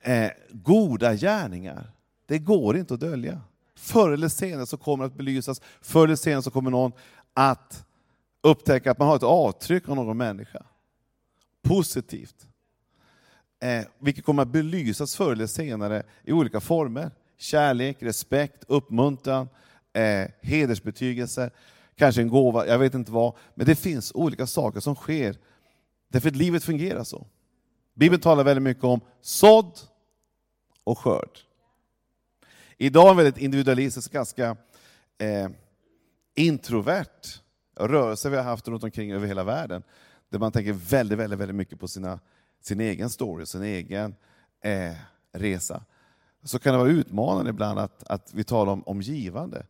eh, 0.00 0.30
goda 0.50 1.14
gärningar, 1.14 1.90
det 2.26 2.38
går 2.38 2.76
inte 2.76 2.94
att 2.94 3.00
dölja. 3.00 3.40
Förr 3.74 4.12
eller 4.12 4.28
senare 4.28 4.66
så 4.66 4.76
kommer 4.76 5.04
det 5.04 5.06
att 5.06 5.16
belysas, 5.16 5.60
förr 5.80 6.04
eller 6.04 6.16
senare 6.16 6.42
så 6.42 6.50
kommer 6.50 6.70
någon 6.70 6.92
att 7.34 7.86
upptäcka 8.40 8.90
att 8.90 8.98
man 8.98 9.08
har 9.08 9.16
ett 9.16 9.22
avtryck 9.22 9.88
av 9.88 9.96
någon 9.96 10.16
människa. 10.16 10.62
Positivt. 11.62 12.46
Eh, 13.60 13.84
vilket 13.98 14.24
kommer 14.24 14.42
att 14.42 14.48
belysas 14.48 15.16
förr 15.16 15.32
eller 15.32 15.46
senare 15.46 16.02
i 16.22 16.32
olika 16.32 16.60
former. 16.60 17.10
Kärlek, 17.38 17.96
respekt, 18.00 18.64
uppmuntran, 18.68 19.48
eh, 19.92 20.30
hedersbetygelser, 20.40 21.50
kanske 21.96 22.20
en 22.22 22.28
gåva, 22.28 22.66
jag 22.66 22.78
vet 22.78 22.94
inte 22.94 23.12
vad. 23.12 23.34
Men 23.54 23.66
det 23.66 23.76
finns 23.76 24.12
olika 24.14 24.46
saker 24.46 24.80
som 24.80 24.94
sker, 24.94 25.36
därför 26.14 26.28
att 26.28 26.36
livet 26.36 26.64
fungerar 26.64 27.04
så. 27.04 27.26
Bibeln 27.94 28.22
talar 28.22 28.44
väldigt 28.44 28.62
mycket 28.62 28.84
om 28.84 29.00
sådd 29.20 29.78
och 30.84 30.98
skörd. 30.98 31.38
Idag 32.76 33.06
är 33.06 33.10
en 33.10 33.16
väldigt 33.16 33.38
individualistisk, 33.38 34.12
ganska 34.12 34.56
eh, 35.18 35.48
introvert 36.34 37.40
rörelse 37.76 38.30
vi 38.30 38.36
har 38.36 38.42
haft 38.42 38.68
runt 38.68 38.84
omkring 38.84 39.12
över 39.12 39.26
hela 39.26 39.44
världen. 39.44 39.82
Där 40.28 40.38
man 40.38 40.52
tänker 40.52 40.72
väldigt, 40.72 41.18
väldigt, 41.18 41.38
väldigt 41.38 41.56
mycket 41.56 41.80
på 41.80 41.88
sina, 41.88 42.20
sin 42.60 42.80
egen 42.80 43.10
story, 43.10 43.46
sin 43.46 43.62
egen 43.62 44.14
eh, 44.64 44.94
resa. 45.32 45.84
Så 46.44 46.58
kan 46.58 46.72
det 46.72 46.78
vara 46.78 46.90
utmanande 46.90 47.50
ibland 47.50 47.78
att, 47.78 48.04
att 48.04 48.34
vi 48.34 48.44
talar 48.44 48.72
om, 48.72 48.82
om 48.82 49.00
givande. 49.00 49.66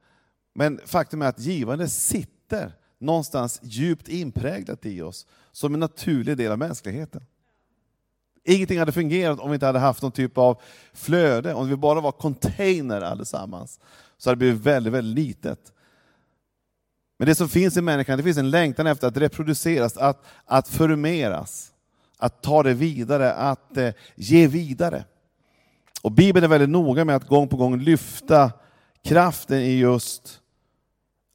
Men 0.55 0.81
faktum 0.85 1.23
är 1.23 1.27
att 1.27 1.41
givande 1.41 1.89
sitter 1.89 2.73
någonstans 3.05 3.61
djupt 3.63 4.09
inpräglat 4.09 4.87
i 4.87 5.03
oss 5.03 5.27
som 5.53 5.75
en 5.75 5.81
naturlig 5.81 6.37
del 6.37 6.53
av 6.53 6.59
mänskligheten. 6.59 7.23
Ingenting 8.45 8.79
hade 8.79 8.93
fungerat 8.93 9.41
om 9.41 9.51
vi 9.51 9.55
inte 9.55 9.67
hade 9.67 9.79
haft 9.79 10.03
någon 10.03 10.13
typ 10.13 10.39
av 10.39 10.61
flöde, 10.93 11.55
om 11.55 11.69
vi 11.69 11.77
bara 11.77 12.01
var 12.01 12.13
container 12.13 13.01
allesammans. 13.01 13.81
Så 14.19 14.31
hade 14.31 14.35
det 14.35 14.39
blivit 14.39 14.61
väldigt, 14.61 14.93
väldigt 14.93 15.27
litet. 15.27 15.73
Men 17.19 17.29
det 17.29 17.35
som 17.35 17.49
finns 17.49 17.77
i 17.77 17.81
människan, 17.81 18.17
det 18.17 18.25
finns 18.25 18.39
en 18.39 18.51
längtan 18.51 18.87
efter 18.87 19.09
att 19.09 19.17
reproduceras, 19.17 19.97
att, 19.97 20.25
att 20.45 20.69
förmeras, 20.69 21.73
att 22.19 22.43
ta 22.43 22.63
det 22.63 22.75
vidare, 22.75 23.33
att 23.33 23.77
eh, 23.77 23.93
ge 24.15 24.47
vidare. 24.47 25.05
Och 26.03 26.13
Bibeln 26.13 26.45
är 26.45 26.49
väldigt 26.49 26.69
noga 26.69 27.05
med 27.05 27.17
att 27.17 27.29
gång 27.29 27.49
på 27.49 27.57
gång 27.57 27.79
lyfta 27.79 28.53
kraften 29.03 29.59
i 29.59 29.79
just 29.79 30.41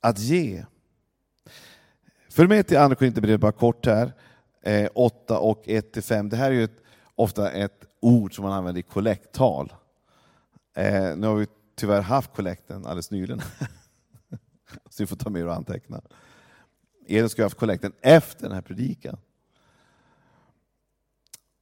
att 0.02 0.20
ge. 0.20 0.66
Följ 2.30 2.50
med 2.50 2.68
till 2.68 2.78
Andra 2.78 2.96
Korinthierbrevet 2.96 3.42
bara 3.42 3.52
kort 3.52 3.86
här, 3.86 4.14
eh, 4.62 4.90
8 4.94 5.40
och 5.40 5.68
1-5. 5.68 6.30
Det 6.30 6.36
här 6.36 6.52
är 6.52 6.56
ju 6.56 6.64
ett 6.64 6.84
ofta 7.16 7.52
ett 7.52 7.86
ord 8.00 8.36
som 8.36 8.44
man 8.44 8.54
använder 8.54 8.80
i 8.80 8.84
kollekttal. 8.84 9.74
Eh, 10.76 11.18
nu 11.18 11.28
har 11.28 11.36
vi 11.36 11.48
tyvärr 11.76 12.02
haft 12.02 12.34
kollekten 12.34 12.86
alldeles 12.86 13.12
nyligen. 13.12 13.42
Så 14.90 15.04
vi 15.04 15.08
får 15.08 15.16
ta 15.16 15.30
med 15.30 15.46
och 15.46 15.54
anteckna. 15.54 16.02
Elin 17.08 17.30
ska 17.30 17.42
ha 17.42 17.46
haft 17.46 17.58
kollekten 17.58 17.94
efter 18.02 18.44
den 18.44 18.52
här 18.52 18.62
predikan. 18.62 19.18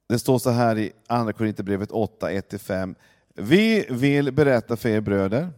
Det 0.08 0.18
står 0.18 0.38
så 0.38 0.50
här 0.50 0.78
i 0.78 0.92
Andra 1.06 1.32
Korinthierbrevet 1.32 1.90
8, 1.90 2.30
1-5. 2.30 2.94
Vi 3.34 3.86
vill 3.90 4.32
berätta 4.32 4.76
för 4.76 4.88
er 4.88 5.00
bröder 5.00 5.50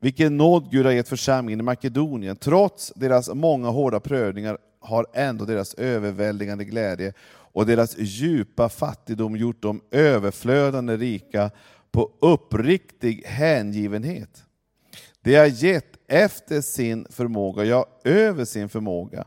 vilken 0.00 0.36
nåd 0.36 0.70
Gud 0.70 0.86
har 0.86 0.92
gett 0.92 1.08
församlingen 1.08 1.60
i 1.60 1.62
Makedonien. 1.62 2.36
Trots 2.36 2.92
deras 2.96 3.30
många 3.34 3.68
hårda 3.68 4.00
prövningar 4.00 4.58
har 4.80 5.06
ändå 5.14 5.44
deras 5.44 5.74
överväldigande 5.74 6.64
glädje 6.64 7.12
och 7.52 7.66
deras 7.66 7.98
djupa 7.98 8.68
fattigdom 8.68 9.36
gjort 9.36 9.62
dem 9.62 9.80
överflödande 9.90 10.96
rika 10.96 11.50
på 11.90 12.10
uppriktig 12.20 13.22
hängivenhet. 13.26 14.44
Det 15.20 15.36
har 15.36 15.46
gett 15.46 15.96
efter 16.08 16.60
sin 16.60 17.06
förmåga, 17.10 17.64
ja 17.64 17.86
över 18.04 18.44
sin 18.44 18.68
förmåga. 18.68 19.24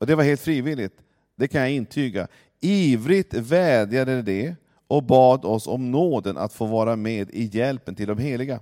Och 0.00 0.06
det 0.06 0.14
var 0.14 0.24
helt 0.24 0.40
frivilligt, 0.40 0.96
det 1.36 1.48
kan 1.48 1.60
jag 1.60 1.70
intyga. 1.70 2.28
Ivrigt 2.60 3.34
vädjade 3.34 4.22
det 4.22 4.54
och 4.86 5.02
bad 5.02 5.44
oss 5.44 5.66
om 5.66 5.90
nåden 5.90 6.36
att 6.36 6.52
få 6.52 6.66
vara 6.66 6.96
med 6.96 7.30
i 7.30 7.50
hjälpen 7.52 7.94
till 7.94 8.08
de 8.08 8.18
heliga. 8.18 8.60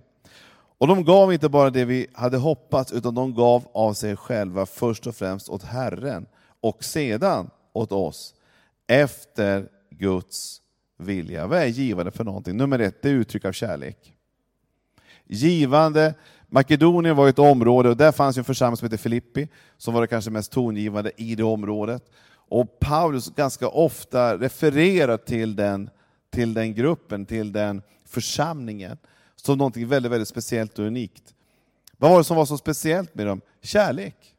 Och 0.80 0.86
de 0.86 1.04
gav 1.04 1.32
inte 1.32 1.48
bara 1.48 1.70
det 1.70 1.84
vi 1.84 2.06
hade 2.12 2.36
hoppats, 2.36 2.92
utan 2.92 3.14
de 3.14 3.34
gav 3.34 3.68
av 3.72 3.92
sig 3.92 4.16
själva 4.16 4.66
först 4.66 5.06
och 5.06 5.14
främst 5.14 5.48
åt 5.48 5.62
Herren 5.62 6.26
och 6.60 6.84
sedan 6.84 7.50
åt 7.72 7.92
oss, 7.92 8.34
efter 8.86 9.68
Guds 9.90 10.60
vilja. 10.98 11.46
Vad 11.46 11.58
är 11.58 11.66
givande 11.66 12.10
för 12.10 12.24
någonting? 12.24 12.56
Nummer 12.56 12.78
ett, 12.78 13.02
det 13.02 13.08
är 13.08 13.12
uttryck 13.12 13.44
av 13.44 13.52
kärlek. 13.52 14.14
Givande, 15.24 16.14
Makedonien 16.48 17.16
var 17.16 17.28
ett 17.28 17.38
område 17.38 17.88
och 17.88 17.96
där 17.96 18.12
fanns 18.12 18.38
en 18.38 18.44
församling 18.44 18.76
som 18.76 18.86
hette 18.86 18.98
Filippi, 18.98 19.48
som 19.76 19.94
var 19.94 20.00
det 20.00 20.06
kanske 20.06 20.30
mest 20.30 20.52
tongivande 20.52 21.12
i 21.16 21.34
det 21.34 21.42
området. 21.42 22.02
Och 22.32 22.78
Paulus 22.80 23.30
ganska 23.34 23.68
ofta 23.68 24.38
refererar 24.38 25.16
till 25.16 25.56
den, 25.56 25.90
till 26.30 26.54
den 26.54 26.74
gruppen, 26.74 27.26
till 27.26 27.52
den 27.52 27.82
församlingen, 28.06 28.98
som 29.46 29.58
någonting 29.58 29.88
väldigt, 29.88 30.12
väldigt 30.12 30.28
speciellt 30.28 30.78
och 30.78 30.84
unikt. 30.84 31.34
Vad 31.96 32.10
var 32.10 32.18
det 32.18 32.24
som 32.24 32.36
var 32.36 32.46
så 32.46 32.58
speciellt 32.58 33.14
med 33.14 33.26
dem? 33.26 33.40
Kärlek. 33.62 34.34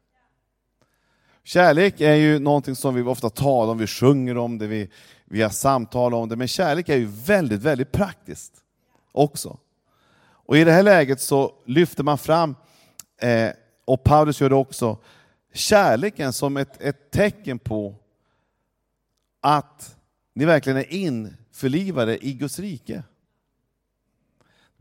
Kärlek 1.44 2.00
är 2.00 2.14
ju 2.14 2.38
någonting 2.38 2.76
som 2.76 2.94
vi 2.94 3.02
ofta 3.02 3.30
talar 3.30 3.72
om, 3.72 3.78
vi 3.78 3.86
sjunger 3.86 4.36
om 4.36 4.58
det, 4.58 4.66
vi, 4.66 4.90
vi 5.24 5.42
har 5.42 5.50
samtal 5.50 6.14
om 6.14 6.28
det, 6.28 6.36
men 6.36 6.48
kärlek 6.48 6.88
är 6.88 6.96
ju 6.96 7.06
väldigt, 7.06 7.60
väldigt 7.60 7.92
praktiskt 7.92 8.52
också. 9.12 9.58
Och 10.44 10.56
i 10.56 10.64
det 10.64 10.72
här 10.72 10.82
läget 10.82 11.20
så 11.20 11.54
lyfter 11.64 12.04
man 12.04 12.18
fram, 12.18 12.56
eh, 13.20 13.50
och 13.84 14.04
Paulus 14.04 14.40
gör 14.40 14.48
det 14.48 14.54
också, 14.54 14.98
kärleken 15.52 16.32
som 16.32 16.56
ett, 16.56 16.82
ett 16.82 17.10
tecken 17.10 17.58
på 17.58 17.94
att 19.40 19.96
ni 20.34 20.44
verkligen 20.44 20.78
är 20.78 20.92
införlivade 20.92 22.26
i 22.26 22.32
Guds 22.32 22.58
rike. 22.58 23.02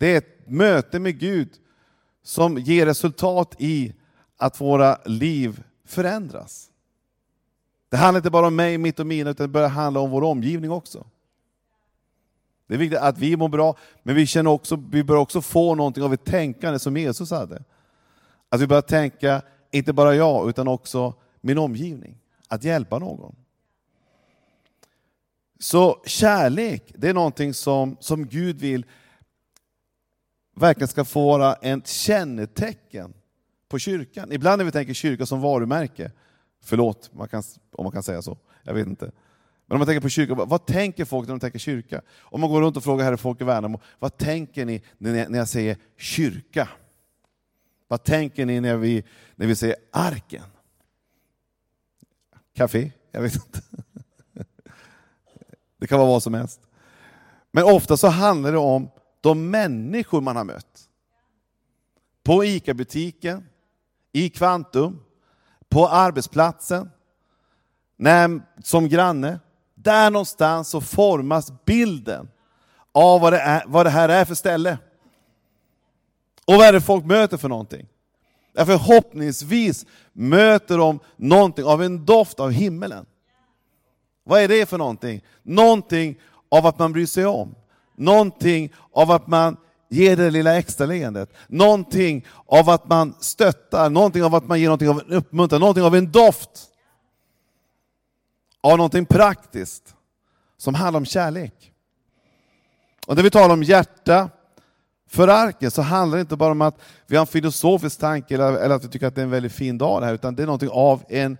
Det 0.01 0.07
är 0.07 0.17
ett 0.17 0.49
möte 0.49 0.99
med 0.99 1.19
Gud 1.19 1.49
som 2.23 2.57
ger 2.57 2.85
resultat 2.85 3.55
i 3.59 3.93
att 4.37 4.61
våra 4.61 4.97
liv 5.05 5.63
förändras. 5.85 6.69
Det 7.89 7.97
handlar 7.97 8.19
inte 8.19 8.29
bara 8.29 8.47
om 8.47 8.55
mig, 8.55 8.77
mitt 8.77 8.99
och 8.99 9.07
mina, 9.07 9.29
utan 9.29 9.43
det 9.43 9.47
börjar 9.47 9.69
handla 9.69 9.99
om 9.99 10.11
vår 10.11 10.23
omgivning 10.23 10.71
också. 10.71 11.05
Det 12.67 12.73
är 12.73 12.77
viktigt 12.77 12.99
att 12.99 13.17
vi 13.17 13.37
mår 13.37 13.49
bra, 13.49 13.77
men 14.03 14.15
vi, 14.15 14.25
känner 14.25 14.51
också, 14.51 14.83
vi 14.91 15.03
bör 15.03 15.15
också 15.15 15.41
få 15.41 15.75
någonting 15.75 16.03
av 16.03 16.13
ett 16.13 16.25
tänkande 16.25 16.79
som 16.79 16.97
Jesus 16.97 17.31
hade. 17.31 17.63
Att 18.49 18.61
vi 18.61 18.67
börjar 18.67 18.81
tänka, 18.81 19.41
inte 19.71 19.93
bara 19.93 20.15
jag, 20.15 20.49
utan 20.49 20.67
också 20.67 21.13
min 21.41 21.57
omgivning. 21.57 22.17
Att 22.47 22.63
hjälpa 22.63 22.99
någon. 22.99 23.35
Så 25.59 26.01
kärlek, 26.05 26.93
det 26.95 27.09
är 27.09 27.13
någonting 27.13 27.53
som, 27.53 27.97
som 27.99 28.27
Gud 28.27 28.59
vill 28.59 28.85
verkligen 30.61 30.87
ska 30.87 31.05
få 31.05 31.27
vara 31.27 31.53
ett 31.53 31.87
kännetecken 31.87 33.13
på 33.69 33.79
kyrkan. 33.79 34.31
Ibland 34.31 34.57
när 34.57 34.65
vi 34.65 34.71
tänker 34.71 34.93
kyrka 34.93 35.25
som 35.25 35.41
varumärke, 35.41 36.11
förlåt 36.63 37.09
man 37.13 37.27
kan, 37.27 37.43
om 37.71 37.83
man 37.83 37.91
kan 37.91 38.03
säga 38.03 38.21
så, 38.21 38.37
jag 38.63 38.73
vet 38.73 38.87
inte. 38.87 39.11
Men 39.65 39.75
om 39.75 39.79
man 39.79 39.87
tänker 39.87 40.01
på 40.01 40.09
kyrka, 40.09 40.33
vad 40.33 40.65
tänker 40.65 41.05
folk 41.05 41.27
när 41.27 41.33
de 41.33 41.39
tänker 41.39 41.59
kyrka? 41.59 42.01
Om 42.19 42.41
man 42.41 42.49
går 42.49 42.61
runt 42.61 42.77
och 42.77 42.83
frågar 42.83 43.05
här 43.05 43.15
folk 43.15 43.41
i 43.41 43.43
Värnamo, 43.43 43.81
vad 43.99 44.17
tänker 44.17 44.65
ni 44.65 44.83
när 44.97 45.37
jag 45.37 45.47
säger 45.47 45.77
kyrka? 45.97 46.69
Vad 47.87 48.03
tänker 48.03 48.45
ni 48.45 48.61
när 48.61 48.77
vi, 48.77 49.03
när 49.35 49.47
vi 49.47 49.55
säger 49.55 49.75
arken? 49.91 50.43
Café? 52.53 52.91
Jag 53.11 53.21
vet 53.21 53.35
inte. 53.35 53.61
Det 55.77 55.87
kan 55.87 55.99
vara 55.99 56.09
vad 56.09 56.23
som 56.23 56.33
helst. 56.33 56.61
Men 57.51 57.63
ofta 57.63 57.97
så 57.97 58.07
handlar 58.07 58.51
det 58.51 58.57
om 58.57 58.89
de 59.21 59.49
människor 59.49 60.21
man 60.21 60.35
har 60.35 60.43
mött. 60.43 60.89
På 62.23 62.45
ICA-butiken, 62.45 63.45
i 64.11 64.29
Kvantum, 64.29 65.03
på 65.69 65.87
arbetsplatsen, 65.87 66.89
när, 67.97 68.41
som 68.63 68.89
granne. 68.89 69.39
Där 69.75 70.11
någonstans 70.11 70.69
så 70.69 70.81
formas 70.81 71.65
bilden 71.65 72.29
av 72.91 73.21
vad 73.21 73.33
det, 73.33 73.39
är, 73.39 73.63
vad 73.67 73.85
det 73.85 73.89
här 73.89 74.09
är 74.09 74.25
för 74.25 74.35
ställe. 74.35 74.77
Och 76.45 76.53
vad 76.53 76.67
är 76.67 76.73
det 76.73 76.81
folk 76.81 77.05
möter 77.05 77.37
för 77.37 77.49
någonting? 77.49 77.87
Förhoppningsvis 78.55 79.85
möter 80.13 80.77
de 80.77 80.99
någonting 81.15 81.65
av 81.65 81.83
en 81.83 82.05
doft 82.05 82.39
av 82.39 82.51
himmelen. 82.51 83.05
Vad 84.23 84.41
är 84.41 84.47
det 84.47 84.69
för 84.69 84.77
någonting? 84.77 85.21
Någonting 85.43 86.19
av 86.49 86.65
att 86.65 86.79
man 86.79 86.93
bryr 86.93 87.05
sig 87.05 87.25
om. 87.25 87.55
Någonting 88.01 88.73
av 88.91 89.11
att 89.11 89.27
man 89.27 89.57
ger 89.89 90.15
det 90.15 90.29
lilla 90.29 90.57
extra 90.57 90.85
leendet. 90.85 91.33
Någonting 91.47 92.25
av 92.45 92.69
att 92.69 92.89
man 92.89 93.13
stöttar, 93.19 93.89
någonting 93.89 94.23
av 94.23 94.35
att 94.35 94.47
man 94.47 94.59
ger 94.59 94.67
någonting 94.67 94.89
av 94.89 94.99
en 94.99 95.13
uppmuntran, 95.13 95.59
någonting 95.59 95.83
av 95.83 95.95
en 95.95 96.11
doft. 96.11 96.67
Av 98.61 98.77
någonting 98.77 99.05
praktiskt 99.05 99.95
som 100.57 100.75
handlar 100.75 100.99
om 100.99 101.05
kärlek. 101.05 101.73
Och 103.07 103.15
när 103.15 103.23
vi 103.23 103.29
talar 103.29 103.53
om 103.53 103.63
hjärta 103.63 104.29
för 105.09 105.27
arken 105.27 105.71
så 105.71 105.81
handlar 105.81 106.17
det 106.17 106.21
inte 106.21 106.35
bara 106.35 106.51
om 106.51 106.61
att 106.61 106.79
vi 107.07 107.15
har 107.15 107.21
en 107.21 107.27
filosofisk 107.27 107.99
tanke 107.99 108.35
eller, 108.35 108.53
eller 108.53 108.75
att 108.75 108.83
vi 108.83 108.89
tycker 108.89 109.07
att 109.07 109.15
det 109.15 109.21
är 109.21 109.25
en 109.25 109.31
väldigt 109.31 109.53
fin 109.53 109.77
dag 109.77 110.01
det 110.01 110.05
här, 110.05 110.13
utan 110.13 110.35
det 110.35 110.43
är 110.43 110.47
någonting 110.47 110.69
av 110.69 111.03
en 111.09 111.37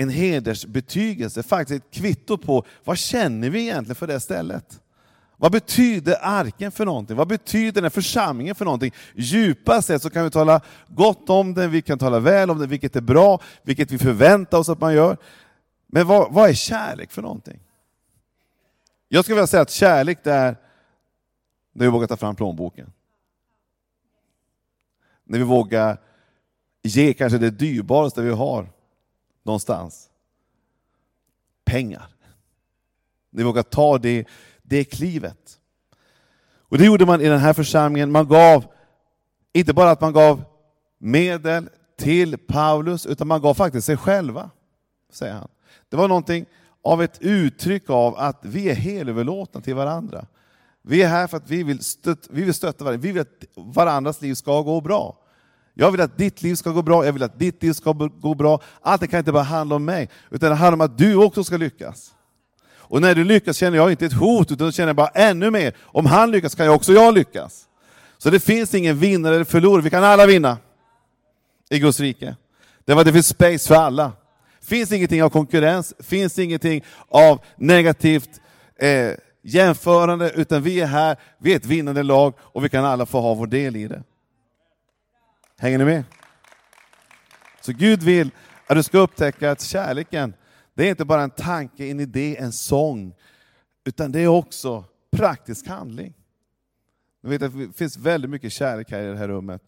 en 0.00 0.08
hedersbetygelse, 0.08 1.42
faktiskt 1.42 1.84
ett 1.84 1.90
kvitto 1.94 2.38
på 2.38 2.64
vad 2.84 2.98
känner 2.98 3.50
vi 3.50 3.60
egentligen 3.60 3.94
för 3.94 4.06
det 4.06 4.20
stället? 4.20 4.80
Vad 5.40 5.52
betyder 5.52 6.16
arken 6.22 6.72
för 6.72 6.84
någonting? 6.84 7.16
Vad 7.16 7.28
betyder 7.28 7.72
den 7.72 7.84
här 7.84 7.90
församlingen 7.90 8.54
för 8.54 8.64
någonting? 8.64 8.92
Djupast 9.14 9.86
sett 9.86 10.02
så 10.02 10.10
kan 10.10 10.24
vi 10.24 10.30
tala 10.30 10.60
gott 10.88 11.30
om 11.30 11.54
den, 11.54 11.70
vi 11.70 11.82
kan 11.82 11.98
tala 11.98 12.20
väl 12.20 12.50
om 12.50 12.58
den, 12.58 12.68
vilket 12.68 12.96
är 12.96 13.00
bra, 13.00 13.40
vilket 13.62 13.90
vi 13.90 13.98
förväntar 13.98 14.58
oss 14.58 14.68
att 14.68 14.80
man 14.80 14.94
gör. 14.94 15.16
Men 15.86 16.06
vad, 16.06 16.32
vad 16.32 16.50
är 16.50 16.54
kärlek 16.54 17.10
för 17.10 17.22
någonting? 17.22 17.60
Jag 19.08 19.24
skulle 19.24 19.34
vilja 19.34 19.46
säga 19.46 19.62
att 19.62 19.70
kärlek 19.70 20.18
det 20.24 20.32
är 20.32 20.56
när 21.72 21.84
vi 21.84 21.90
vågar 21.90 22.06
ta 22.06 22.16
fram 22.16 22.36
plånboken. 22.36 22.92
När 25.24 25.38
vi 25.38 25.44
vågar 25.44 26.00
ge 26.82 27.12
kanske 27.12 27.38
det 27.38 27.50
dyrbaraste 27.50 28.22
vi 28.22 28.30
har 28.30 28.68
någonstans. 29.42 30.10
Pengar. 31.64 32.06
När 33.30 33.38
vi 33.38 33.44
vågar 33.44 33.62
ta 33.62 33.98
det, 33.98 34.24
det 34.68 34.84
klivet. 34.84 35.58
Och 36.58 36.78
det 36.78 36.84
gjorde 36.84 37.06
man 37.06 37.20
i 37.20 37.28
den 37.28 37.38
här 37.38 37.52
församlingen. 37.52 38.12
Man 38.12 38.28
gav, 38.28 38.64
inte 39.52 39.72
bara 39.72 39.90
att 39.90 40.00
man 40.00 40.12
gav 40.12 40.44
medel 40.98 41.68
till 41.98 42.38
Paulus, 42.38 43.06
utan 43.06 43.28
man 43.28 43.40
gav 43.40 43.54
faktiskt 43.54 43.86
sig 43.86 43.96
själva, 43.96 44.50
säger 45.12 45.34
han. 45.34 45.48
Det 45.88 45.96
var 45.96 46.08
någonting 46.08 46.46
av 46.84 47.02
ett 47.02 47.18
uttryck 47.20 47.90
av 47.90 48.16
att 48.16 48.38
vi 48.42 48.70
är 48.70 48.74
helöverlåtna 48.74 49.60
till 49.60 49.74
varandra. 49.74 50.26
Vi 50.82 51.02
är 51.02 51.08
här 51.08 51.26
för 51.26 51.36
att 51.36 51.50
vi 51.50 51.62
vill, 51.62 51.84
stöt, 51.84 52.28
vi 52.30 52.42
vill 52.42 52.54
stötta 52.54 52.84
varandra, 52.84 53.02
vi 53.02 53.12
vill 53.12 53.22
att 53.22 53.44
varandras 53.54 54.22
liv 54.22 54.34
ska 54.34 54.62
gå 54.62 54.80
bra. 54.80 55.16
Jag 55.74 55.90
vill 55.90 56.00
att 56.00 56.18
ditt 56.18 56.42
liv 56.42 56.54
ska 56.54 56.70
gå 56.70 56.82
bra, 56.82 57.04
jag 57.04 57.12
vill 57.12 57.22
att 57.22 57.38
ditt 57.38 57.62
liv 57.62 57.72
ska 57.72 57.92
gå 57.92 58.34
bra. 58.34 58.60
Allt 58.80 59.00
det 59.00 59.06
kan 59.06 59.18
inte 59.18 59.32
bara 59.32 59.42
handla 59.42 59.76
om 59.76 59.84
mig, 59.84 60.08
utan 60.30 60.50
det 60.50 60.54
handlar 60.54 60.72
om 60.72 60.80
att 60.80 60.98
du 60.98 61.16
också 61.16 61.44
ska 61.44 61.56
lyckas. 61.56 62.14
Och 62.88 63.00
när 63.00 63.14
du 63.14 63.24
lyckas 63.24 63.56
känner 63.56 63.76
jag 63.76 63.90
inte 63.90 64.06
ett 64.06 64.12
hot, 64.12 64.52
utan 64.52 64.72
känner 64.72 64.88
jag 64.88 64.96
bara 64.96 65.08
ännu 65.08 65.50
mer. 65.50 65.72
Om 65.80 66.06
han 66.06 66.30
lyckas 66.30 66.54
kan 66.54 66.66
jag 66.66 66.74
också 66.74 66.92
jag 66.92 67.14
lyckas. 67.14 67.64
Så 68.18 68.30
det 68.30 68.40
finns 68.40 68.74
ingen 68.74 68.98
vinnare 68.98 69.34
eller 69.34 69.44
förlorare, 69.44 69.82
vi 69.82 69.90
kan 69.90 70.04
alla 70.04 70.26
vinna 70.26 70.58
i 71.70 71.78
Guds 71.78 72.00
rike. 72.00 72.36
Det 72.84 72.94
var 72.94 73.04
det 73.04 73.12
finns 73.12 73.28
space 73.28 73.68
för 73.68 73.74
alla. 73.74 74.12
Finns 74.60 74.92
ingenting 74.92 75.22
av 75.22 75.30
konkurrens, 75.30 75.94
finns 75.98 76.38
ingenting 76.38 76.84
av 77.08 77.40
negativt 77.56 78.30
eh, 78.78 79.10
jämförande, 79.42 80.30
utan 80.30 80.62
vi 80.62 80.80
är 80.80 80.86
här, 80.86 81.16
vi 81.38 81.52
är 81.52 81.56
ett 81.56 81.66
vinnande 81.66 82.02
lag 82.02 82.34
och 82.38 82.64
vi 82.64 82.68
kan 82.68 82.84
alla 82.84 83.06
få 83.06 83.20
ha 83.20 83.34
vår 83.34 83.46
del 83.46 83.76
i 83.76 83.88
det. 83.88 84.02
Hänger 85.58 85.78
ni 85.78 85.84
med? 85.84 86.04
Så 87.60 87.72
Gud 87.72 88.02
vill 88.02 88.30
att 88.66 88.76
du 88.76 88.82
ska 88.82 88.98
upptäcka 88.98 89.50
att 89.50 89.62
kärleken, 89.62 90.34
det 90.78 90.86
är 90.86 90.90
inte 90.90 91.04
bara 91.04 91.22
en 91.22 91.30
tanke, 91.30 91.86
en 91.86 92.00
idé, 92.00 92.36
en 92.36 92.52
sång, 92.52 93.14
utan 93.84 94.12
det 94.12 94.20
är 94.20 94.26
också 94.28 94.84
praktisk 95.10 95.66
handling. 95.66 96.14
Jag 97.20 97.30
vet 97.30 97.42
att 97.42 97.58
det 97.58 97.72
finns 97.72 97.96
väldigt 97.96 98.30
mycket 98.30 98.52
kärlek 98.52 98.90
här 98.90 99.02
i 99.02 99.06
det 99.06 99.16
här 99.16 99.28
rummet. 99.28 99.62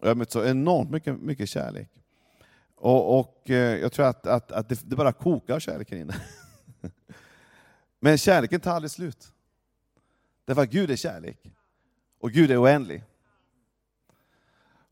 Jag 0.00 0.08
har 0.08 0.14
mött 0.14 0.30
så 0.30 0.44
enormt 0.44 0.90
mycket, 0.90 1.20
mycket 1.20 1.48
kärlek. 1.48 1.88
Och, 2.74 3.18
och 3.18 3.50
eh, 3.50 3.56
jag 3.56 3.92
tror 3.92 4.06
att, 4.06 4.26
att, 4.26 4.52
att 4.52 4.68
det, 4.68 4.80
det, 4.84 4.96
bara 4.96 5.12
kokar 5.12 5.60
kärlek 5.60 5.90
här 5.90 5.98
inne. 5.98 6.14
Men 8.00 8.18
kärleken 8.18 8.60
tar 8.60 8.72
aldrig 8.72 8.90
slut. 8.90 9.32
Därför 10.44 10.62
att 10.62 10.70
Gud 10.70 10.90
är 10.90 10.96
kärlek. 10.96 11.38
Och 12.20 12.32
Gud 12.32 12.50
är 12.50 12.62
oändlig. 12.62 13.04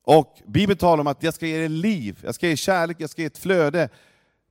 Och 0.03 0.43
Bibeln 0.47 0.79
talar 0.79 1.01
om 1.01 1.07
att 1.07 1.23
jag 1.23 1.35
ska 1.35 1.47
ge 1.47 1.65
er 1.65 1.69
liv, 1.69 2.21
jag 2.25 2.35
ska 2.35 2.47
ge 2.47 2.53
er 2.53 2.57
kärlek, 2.57 2.97
jag 3.01 3.11
ska 3.11 3.23
ge 3.23 3.27
ett 3.27 3.39
flöde. 3.39 3.89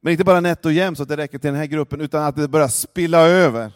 Men 0.01 0.11
inte 0.11 0.23
bara 0.23 0.39
nätt 0.39 0.65
och 0.65 0.73
jämnt 0.73 0.97
så 0.97 1.03
att 1.03 1.09
det 1.09 1.17
räcker 1.17 1.37
till 1.37 1.49
den 1.49 1.59
här 1.59 1.65
gruppen, 1.65 2.01
utan 2.01 2.23
att 2.23 2.35
det 2.35 2.47
börjar 2.47 2.67
spilla 2.67 3.19
över 3.19 3.71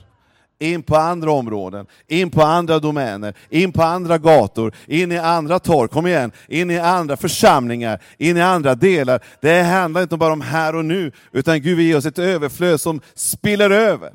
in 0.59 0.83
på 0.83 0.95
andra 0.95 1.31
områden, 1.31 1.87
in 2.07 2.31
på 2.31 2.41
andra 2.41 2.79
domäner, 2.79 3.33
in 3.49 3.71
på 3.71 3.83
andra 3.83 4.17
gator, 4.17 4.75
in 4.87 5.11
i 5.11 5.17
andra 5.17 5.59
torg, 5.59 5.89
kom 5.89 6.07
igen, 6.07 6.31
in 6.47 6.71
i 6.71 6.79
andra 6.79 7.17
församlingar, 7.17 8.01
in 8.17 8.37
i 8.37 8.41
andra 8.41 8.75
delar. 8.75 9.23
Det 9.41 9.61
handlar 9.61 10.01
inte 10.01 10.17
bara 10.17 10.33
om 10.33 10.41
här 10.41 10.75
och 10.75 10.85
nu, 10.85 11.11
utan 11.31 11.61
Gud 11.61 11.77
vill 11.77 11.85
ge 11.85 11.95
oss 11.95 12.05
ett 12.05 12.19
överflöd 12.19 12.81
som 12.81 13.01
spiller 13.13 13.69
över. 13.69 14.13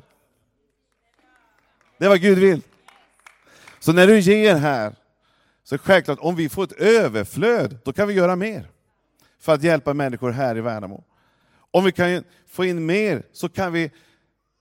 Det 1.97 2.05
är 2.05 2.09
vad 2.09 2.21
Gud 2.21 2.39
vill. 2.39 2.61
Så 3.79 3.93
när 3.93 4.07
du 4.07 4.19
ger 4.19 4.55
här, 4.55 4.95
så 5.63 5.77
självklart, 5.77 6.19
om 6.21 6.35
vi 6.35 6.49
får 6.49 6.63
ett 6.63 6.71
överflöd, 6.71 7.77
då 7.83 7.93
kan 7.93 8.07
vi 8.07 8.13
göra 8.13 8.35
mer 8.35 8.67
för 9.41 9.53
att 9.53 9.63
hjälpa 9.63 9.93
människor 9.93 10.31
här 10.31 10.57
i 10.57 10.61
Värnamo. 10.61 11.03
Om 11.71 11.83
vi 11.83 11.91
kan 11.91 12.23
få 12.47 12.65
in 12.65 12.85
mer 12.85 13.23
så 13.31 13.49
kan 13.49 13.73
vi 13.73 13.91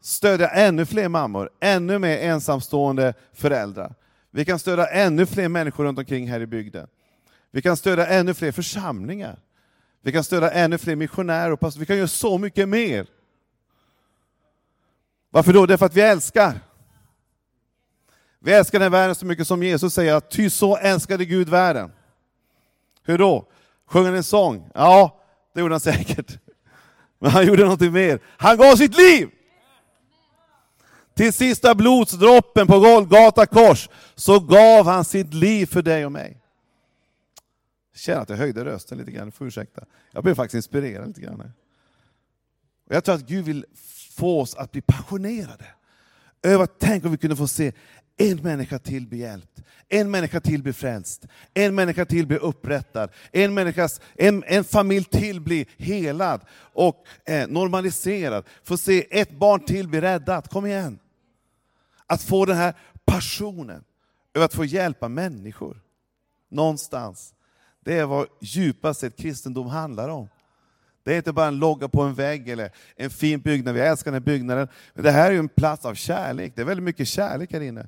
stödja 0.01 0.49
ännu 0.49 0.87
fler 0.87 1.09
mammor, 1.09 1.51
ännu 1.61 1.99
mer 1.99 2.19
ensamstående 2.19 3.15
föräldrar. 3.33 3.95
Vi 4.31 4.45
kan 4.45 4.59
stödja 4.59 4.87
ännu 4.87 5.27
fler 5.27 5.49
människor 5.49 5.85
runt 5.85 5.99
omkring 5.99 6.29
här 6.29 6.41
i 6.41 6.47
bygden. 6.47 6.89
Vi 7.51 7.63
kan 7.63 7.77
stödja 7.77 8.07
ännu 8.07 8.35
fler 8.35 8.53
församlingar. 8.53 9.39
Vi 10.03 10.13
kan 10.13 10.25
stödja 10.25 10.51
ännu 10.51 10.79
fler 10.79 10.97
missionärer 10.97 11.53
och 11.53 11.61
pastorer. 11.61 11.81
Vi 11.81 11.87
kan 11.87 11.97
göra 11.97 12.09
så 12.09 12.39
mycket 12.39 12.69
mer. 12.69 13.07
Varför 15.31 15.53
då? 15.53 15.67
Därför 15.67 15.87
att 15.87 15.97
vi 15.97 16.01
älskar. 16.01 16.61
Vi 18.39 18.53
älskar 18.53 18.79
den 18.79 18.93
här 18.93 19.01
världen 19.01 19.15
så 19.15 19.27
mycket 19.27 19.47
som 19.47 19.63
Jesus 19.63 19.95
säger 19.95 20.15
att 20.15 20.31
ty 20.31 20.51
så 20.51 20.77
älskade 20.77 21.25
Gud 21.25 21.49
världen. 21.49 21.93
Hur 23.03 23.19
då? 23.19 23.49
Sjöng 23.87 24.05
han 24.05 24.15
en 24.15 24.25
sång? 24.25 24.71
Ja, 24.75 25.21
det 25.55 25.61
gjorde 25.61 25.75
han 25.75 25.81
säkert. 25.81 26.39
Men 27.21 27.31
han 27.31 27.47
gjorde 27.47 27.63
någonting 27.63 27.93
mer. 27.93 28.21
Han 28.27 28.57
gav 28.57 28.77
sitt 28.77 28.97
liv! 28.97 29.31
Till 31.15 31.33
sista 31.33 31.75
blodsdroppen 31.75 32.67
på 32.67 32.81
Golgata 32.81 33.47
kors 33.47 33.89
så 34.15 34.41
gav 34.41 34.87
han 34.87 35.05
sitt 35.05 35.35
liv 35.35 35.67
för 35.67 35.83
dig 35.83 36.07
och 36.07 36.13
mig. 36.13 36.41
Jag 37.93 38.01
känner 38.01 38.21
att 38.21 38.29
jag 38.29 38.37
höjde 38.37 38.65
rösten 38.65 38.99
lite 38.99 39.11
grann, 39.11 39.33
får 39.33 39.47
ursäkta. 39.47 39.85
Jag 40.13 40.23
blev 40.25 40.35
faktiskt 40.35 40.55
inspirerad 40.55 41.09
lite 41.09 41.21
grann. 41.21 41.53
Jag 42.89 43.05
tror 43.05 43.15
att 43.15 43.27
Gud 43.27 43.45
vill 43.45 43.65
få 44.17 44.41
oss 44.41 44.55
att 44.55 44.73
bli 44.73 44.81
passionerade 44.81 45.67
Öva, 46.43 46.67
tänk 46.67 47.05
om 47.05 47.11
vi 47.11 47.17
kunde 47.19 47.37
få 47.37 47.49
se 47.49 47.73
en 48.17 48.37
människa 48.37 48.79
till 48.79 49.07
bli 49.07 49.19
hjälpt, 49.19 49.63
en 49.89 50.11
människa 50.11 50.41
till 50.41 50.63
bli 50.63 50.73
frälst, 50.73 51.27
en 51.55 51.75
människa 51.75 52.05
till 52.05 52.27
bli 52.27 52.37
upprättad, 52.37 53.11
en, 53.33 53.55
människas, 53.55 54.01
en, 54.17 54.45
en 54.47 54.65
familj 54.65 55.05
till 55.05 55.41
bli 55.41 55.67
helad 55.77 56.41
och 56.73 57.05
eh, 57.25 57.49
normaliserad. 57.49 58.45
Få 58.65 58.77
se 58.77 59.21
ett 59.21 59.31
barn 59.31 59.65
till 59.65 59.89
bli 59.89 60.01
räddat, 60.01 60.49
kom 60.49 60.67
igen! 60.67 60.99
Att 62.07 62.23
få 62.23 62.45
den 62.45 62.57
här 62.57 62.75
passionen 63.05 63.85
över 64.35 64.45
att 64.45 64.55
få 64.55 64.65
hjälpa 64.65 65.09
människor 65.09 65.81
någonstans. 66.51 67.35
Det 67.85 67.99
är 67.99 68.07
vad 68.07 68.27
djupast 68.41 69.01
sett 69.01 69.17
kristendom 69.17 69.67
handlar 69.67 70.09
om. 70.09 70.29
Det 71.05 71.13
är 71.13 71.17
inte 71.17 71.33
bara 71.33 71.47
en 71.47 71.59
logga 71.59 71.89
på 71.89 72.03
en 72.03 72.15
vägg 72.15 72.49
eller 72.49 72.71
en 72.97 73.11
fin 73.11 73.41
byggnad, 73.41 73.75
vi 73.75 73.81
älskar 73.81 74.11
den 74.11 74.23
här 74.23 74.27
byggnaden. 74.27 74.69
Men 74.95 75.05
det 75.05 75.11
här 75.11 75.27
är 75.27 75.33
ju 75.33 75.39
en 75.39 75.49
plats 75.49 75.85
av 75.85 75.95
kärlek, 75.95 76.53
det 76.57 76.63
är 76.63 76.67
väldigt 76.67 76.85
mycket 76.85 77.09
kärlek 77.09 77.53
här 77.53 77.61
inne. 77.61 77.87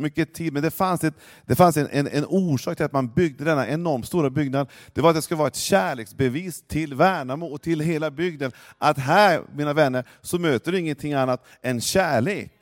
Mycket 0.00 0.34
tid, 0.34 0.52
men 0.52 0.62
det 0.62 0.70
fanns, 0.70 1.04
ett, 1.04 1.14
det 1.46 1.56
fanns 1.56 1.76
en, 1.76 1.88
en, 1.90 2.06
en 2.06 2.24
orsak 2.24 2.76
till 2.76 2.86
att 2.86 2.92
man 2.92 3.08
byggde 3.08 3.44
denna 3.44 3.68
enormt 3.68 4.06
stora 4.06 4.30
byggnad. 4.30 4.70
Det 4.92 5.00
var 5.00 5.10
att 5.10 5.16
det 5.16 5.22
skulle 5.22 5.38
vara 5.38 5.48
ett 5.48 5.56
kärleksbevis 5.56 6.62
till 6.62 6.94
Värnamo 6.94 7.46
och 7.46 7.62
till 7.62 7.80
hela 7.80 8.10
bygden. 8.10 8.52
Att 8.78 8.98
här, 8.98 9.42
mina 9.54 9.72
vänner, 9.72 10.04
så 10.20 10.38
möter 10.38 10.72
du 10.72 10.78
ingenting 10.78 11.12
annat 11.12 11.46
än 11.62 11.80
kärlek 11.80 12.52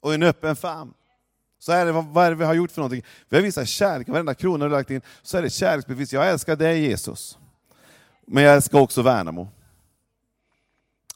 och 0.00 0.14
en 0.14 0.22
öppen 0.22 0.56
famn. 0.56 0.92
Så 1.58 1.72
är 1.72 1.86
det, 1.86 1.92
vad 1.92 2.26
är 2.26 2.30
det 2.30 2.36
vi 2.36 2.44
har 2.44 2.54
gjort 2.54 2.70
för 2.70 2.80
någonting? 2.80 3.04
Vi 3.28 3.36
har 3.36 3.42
visat 3.42 3.68
kärlek, 3.68 4.08
varenda 4.08 4.34
krona 4.34 4.64
du 4.64 4.70
lagt 4.70 4.90
in, 4.90 5.00
så 5.22 5.38
är 5.38 5.42
det 5.42 5.50
kärleksbevis. 5.50 6.12
Jag 6.12 6.28
älskar 6.28 6.56
dig 6.56 6.80
Jesus, 6.80 7.38
men 8.28 8.42
jag 8.42 8.54
älskar 8.54 8.80
också 8.80 9.02
Värnamo. 9.02 9.48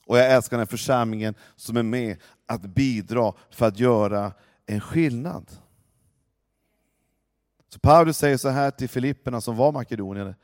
Och 0.06 0.18
jag 0.18 0.32
älskar 0.32 0.56
den 0.56 0.66
här 0.66 0.70
församlingen 0.70 1.34
som 1.56 1.76
är 1.76 1.82
med 1.82 2.16
att 2.46 2.62
bidra 2.62 3.32
för 3.50 3.66
att 3.66 3.78
göra 3.78 4.32
en 4.66 4.80
skillnad. 4.80 5.50
Så 7.68 7.78
Paulus 7.78 8.18
säger 8.18 8.36
så 8.36 8.48
här 8.48 8.70
till 8.70 8.88
Filipperna 8.88 9.40
som 9.40 9.56
var 9.56 9.72
makedonier. 9.72 10.34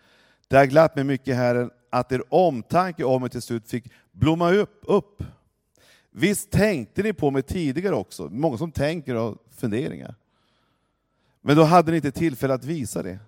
Det 0.48 0.56
har 0.56 0.66
glatt 0.66 0.96
mig 0.96 1.04
mycket, 1.04 1.36
Herren, 1.36 1.70
att 1.90 2.12
er 2.12 2.22
omtanke 2.34 3.04
om 3.04 3.20
mig 3.20 3.30
till 3.30 3.42
slut 3.42 3.68
fick 3.68 3.92
blomma 4.12 4.52
upp, 4.52 4.80
upp 4.82 5.22
Visst 6.10 6.50
tänkte 6.50 7.02
ni 7.02 7.12
på 7.12 7.30
mig 7.30 7.42
tidigare 7.42 7.94
också, 7.94 8.28
många 8.30 8.58
som 8.58 8.72
tänker 8.72 9.14
och 9.14 9.22
har 9.22 9.38
funderingar. 9.50 10.14
Men 11.40 11.56
då 11.56 11.62
hade 11.62 11.90
ni 11.90 11.96
inte 11.96 12.12
tillfälle 12.12 12.54
att 12.54 12.64
visa 12.64 13.02
det. 13.02 13.18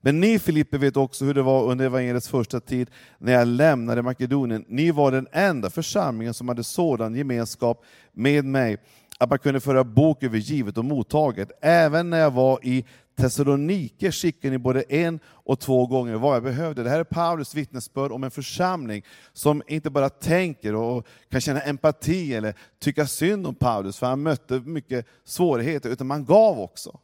Men 0.00 0.20
ni 0.20 0.38
Filippe 0.38 0.78
vet 0.78 0.96
också 0.96 1.24
hur 1.24 1.34
det 1.34 1.42
var 1.42 1.64
under 1.64 1.84
evangeliets 1.84 2.28
första 2.28 2.60
tid 2.60 2.90
när 3.18 3.32
jag 3.32 3.48
lämnade 3.48 4.02
Makedonien. 4.02 4.64
Ni 4.68 4.90
var 4.90 5.12
den 5.12 5.28
enda 5.32 5.70
församlingen 5.70 6.34
som 6.34 6.48
hade 6.48 6.64
sådan 6.64 7.14
gemenskap 7.14 7.84
med 8.12 8.44
mig 8.44 8.78
att 9.18 9.30
man 9.30 9.38
kunde 9.38 9.60
föra 9.60 9.84
bok 9.84 10.22
över 10.22 10.38
givet 10.38 10.78
och 10.78 10.84
mottaget. 10.84 11.50
Även 11.60 12.10
när 12.10 12.18
jag 12.18 12.30
var 12.30 12.58
i 12.62 12.84
Thessalonike 13.16 14.12
skickade 14.12 14.50
ni 14.52 14.58
både 14.58 14.82
en 14.82 15.20
och 15.26 15.60
två 15.60 15.86
gånger 15.86 16.14
vad 16.14 16.36
jag 16.36 16.42
behövde. 16.42 16.82
Det 16.82 16.90
här 16.90 17.00
är 17.00 17.04
Paulus 17.04 17.54
vittnesbörd 17.54 18.12
om 18.12 18.24
en 18.24 18.30
församling 18.30 19.04
som 19.32 19.62
inte 19.66 19.90
bara 19.90 20.08
tänker 20.08 20.74
och 20.74 21.06
kan 21.30 21.40
känna 21.40 21.60
empati 21.60 22.34
eller 22.34 22.54
tycka 22.78 23.06
synd 23.06 23.46
om 23.46 23.54
Paulus, 23.54 23.98
för 23.98 24.06
han 24.06 24.22
mötte 24.22 24.60
mycket 24.60 25.06
svårigheter, 25.24 25.90
utan 25.90 26.06
man 26.06 26.24
gav 26.24 26.60
också. 26.60 27.00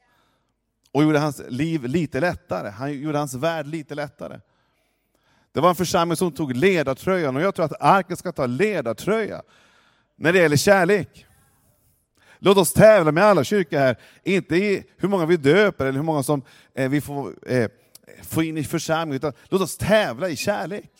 Och 0.97 1.03
gjorde 1.03 1.19
hans 1.19 1.43
liv 1.49 1.85
lite 1.85 2.21
lättare, 2.21 2.69
han 2.69 2.93
gjorde 2.93 3.19
hans 3.19 3.35
värld 3.35 3.67
lite 3.67 3.95
lättare. 3.95 4.41
Det 5.53 5.61
var 5.61 5.69
en 5.69 5.75
församling 5.75 6.17
som 6.17 6.33
tog 6.33 6.57
ledartröjan, 6.57 7.37
och 7.37 7.43
jag 7.43 7.55
tror 7.55 7.65
att 7.65 7.83
arken 7.83 8.17
ska 8.17 8.33
ta 8.33 8.47
ledartröja 8.47 9.43
när 10.17 10.33
det 10.33 10.39
gäller 10.39 10.57
kärlek. 10.57 11.27
Låt 12.39 12.57
oss 12.57 12.73
tävla 12.73 13.13
med 13.13 13.25
alla 13.25 13.45
kyrkor 13.45 13.79
här, 13.79 13.97
inte 14.25 14.57
i 14.57 14.85
hur 14.97 15.09
många 15.09 15.27
vi 15.27 15.37
döper 15.37 15.87
eller 15.87 15.97
hur 15.97 16.05
många 16.05 16.23
som 16.23 16.43
eh, 16.75 16.89
vi 16.89 17.01
får 17.01 17.35
eh, 17.47 17.69
får 18.23 18.45
in 18.45 18.59
i 18.59 18.65
församlingen, 18.65 19.17
utan 19.17 19.33
låt 19.45 19.63
oss 19.63 19.77
tävla 19.77 20.29
i 20.29 20.37
kärlek. 20.37 20.91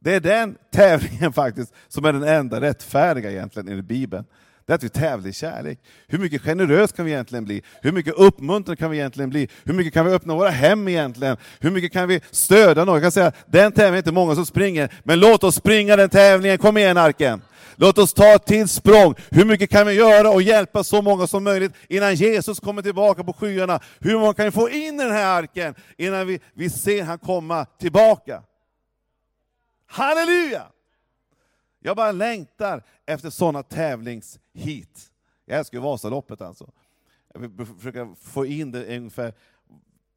Det 0.00 0.14
är 0.14 0.20
den 0.20 0.56
tävlingen 0.70 1.32
faktiskt 1.42 1.74
som 1.88 2.04
är 2.04 2.12
den 2.12 2.24
enda 2.24 2.60
rättfärdiga 2.60 3.30
egentligen 3.30 3.68
enligt 3.68 3.86
Bibeln. 3.86 4.24
Det 4.68 4.72
är 4.72 4.74
att 4.74 4.82
vi 4.82 4.88
tävlar 4.88 5.30
i 5.30 5.32
kärlek. 5.32 5.78
Hur 6.08 6.18
mycket 6.18 6.42
generös 6.42 6.92
kan 6.92 7.04
vi 7.04 7.10
egentligen 7.12 7.44
bli? 7.44 7.62
Hur 7.82 7.92
mycket 7.92 8.14
uppmuntrande 8.14 8.76
kan 8.76 8.90
vi 8.90 8.98
egentligen 8.98 9.30
bli? 9.30 9.48
Hur 9.64 9.74
mycket 9.74 9.94
kan 9.94 10.06
vi 10.06 10.12
öppna 10.12 10.34
våra 10.34 10.50
hem 10.50 10.88
egentligen? 10.88 11.36
Hur 11.60 11.70
mycket 11.70 11.92
kan 11.92 12.08
vi 12.08 12.20
stödja 12.30 12.84
någon? 12.84 12.94
Jag 12.94 13.02
kan 13.02 13.12
säga, 13.12 13.32
den 13.46 13.72
tävlingen 13.72 13.94
är 13.94 13.98
inte 13.98 14.12
många 14.12 14.34
som 14.34 14.46
springer, 14.46 14.94
men 15.02 15.20
låt 15.20 15.44
oss 15.44 15.54
springa 15.54 15.96
den 15.96 16.10
tävlingen. 16.10 16.58
Kom 16.58 16.76
igen 16.76 16.96
Arken! 16.96 17.42
Låt 17.76 17.98
oss 17.98 18.14
ta 18.14 18.34
ett 18.34 18.46
till 18.46 18.68
språng. 18.68 19.14
Hur 19.30 19.44
mycket 19.44 19.70
kan 19.70 19.86
vi 19.86 19.92
göra 19.92 20.30
och 20.30 20.42
hjälpa 20.42 20.84
så 20.84 21.02
många 21.02 21.26
som 21.26 21.44
möjligt 21.44 21.72
innan 21.88 22.14
Jesus 22.14 22.60
kommer 22.60 22.82
tillbaka 22.82 23.24
på 23.24 23.32
skyarna? 23.32 23.80
Hur 24.00 24.18
många 24.18 24.34
kan 24.34 24.44
vi 24.44 24.50
få 24.50 24.70
in 24.70 25.00
i 25.00 25.04
den 25.04 25.12
här 25.12 25.42
arken 25.42 25.74
innan 25.96 26.26
vi, 26.26 26.40
vi 26.54 26.70
ser 26.70 27.04
han 27.04 27.18
komma 27.18 27.64
tillbaka? 27.64 28.42
Halleluja! 29.86 30.62
Jag 31.88 31.96
bara 31.96 32.12
längtar 32.12 32.82
efter 33.06 33.30
sådana 33.30 33.62
tävlingshit. 33.62 35.12
Jag 35.44 35.58
älskar 35.58 35.80
Vasaloppet 35.80 36.40
alltså. 36.40 36.70
Jag 37.34 37.40
vill 37.40 37.66
försöka 37.66 38.14
få 38.20 38.46
in 38.46 38.70
det 38.70 38.96
ungefär, 38.96 39.34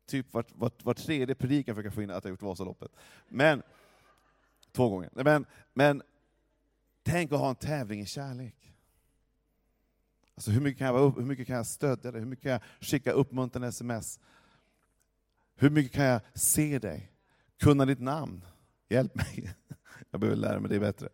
typ 0.05 0.33
var, 0.33 0.45
var, 0.53 0.71
var 0.83 0.93
tredje 0.93 1.35
predikan 1.35 1.75
försöker 1.75 1.95
få 1.95 2.01
in 2.01 2.11
att 2.11 2.23
jag 2.23 2.31
gjort 2.31 2.41
Vasaloppet. 2.41 2.91
Men, 3.27 3.61
två 4.71 4.89
gånger. 4.89 5.09
Men, 5.13 5.45
men 5.73 6.01
Tänk 7.03 7.31
att 7.31 7.39
ha 7.39 7.49
en 7.49 7.55
tävling 7.55 8.01
i 8.01 8.05
kärlek. 8.05 8.73
Alltså 10.35 10.51
hur, 10.51 10.61
mycket 10.61 10.79
kan 10.79 10.87
jag, 10.87 11.15
hur 11.15 11.25
mycket 11.25 11.47
kan 11.47 11.55
jag 11.55 11.65
stödja 11.65 12.11
dig? 12.11 12.21
Hur 12.21 12.27
mycket 12.27 12.43
kan 12.43 12.51
jag 12.51 12.61
skicka 12.79 13.11
uppmuntrande 13.11 13.67
sms? 13.67 14.19
Hur 15.55 15.69
mycket 15.69 15.91
kan 15.91 16.05
jag 16.05 16.21
se 16.33 16.79
dig? 16.79 17.11
Kunna 17.59 17.85
ditt 17.85 17.99
namn? 17.99 18.45
Hjälp 18.89 19.15
mig. 19.15 19.53
Jag 20.11 20.21
behöver 20.21 20.37
lära 20.37 20.59
mig 20.59 20.69
det 20.69 20.79
bättre. 20.79 21.09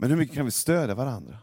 Men 0.00 0.10
hur 0.10 0.16
mycket 0.16 0.36
kan 0.36 0.44
vi 0.44 0.50
stödja 0.50 0.94
varandra? 0.94 1.38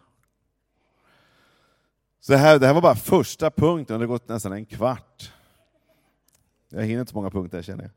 Så 2.20 2.32
det, 2.32 2.38
här, 2.38 2.60
det 2.60 2.68
här 2.68 2.74
var 2.74 2.82
bara 2.82 2.96
första 2.96 3.52
punkten, 3.52 3.94
och 3.94 4.00
det 4.00 4.06
har 4.06 4.14
gått 4.14 4.30
nästan 4.30 4.54
en 4.54 4.66
kvart. 4.66 5.32
Jag 6.70 6.84
hinner 6.84 7.00
inte 7.00 7.12
så 7.12 7.18
många 7.18 7.30
punkter, 7.30 7.62
känner 7.62 7.84
jag. 7.84 7.92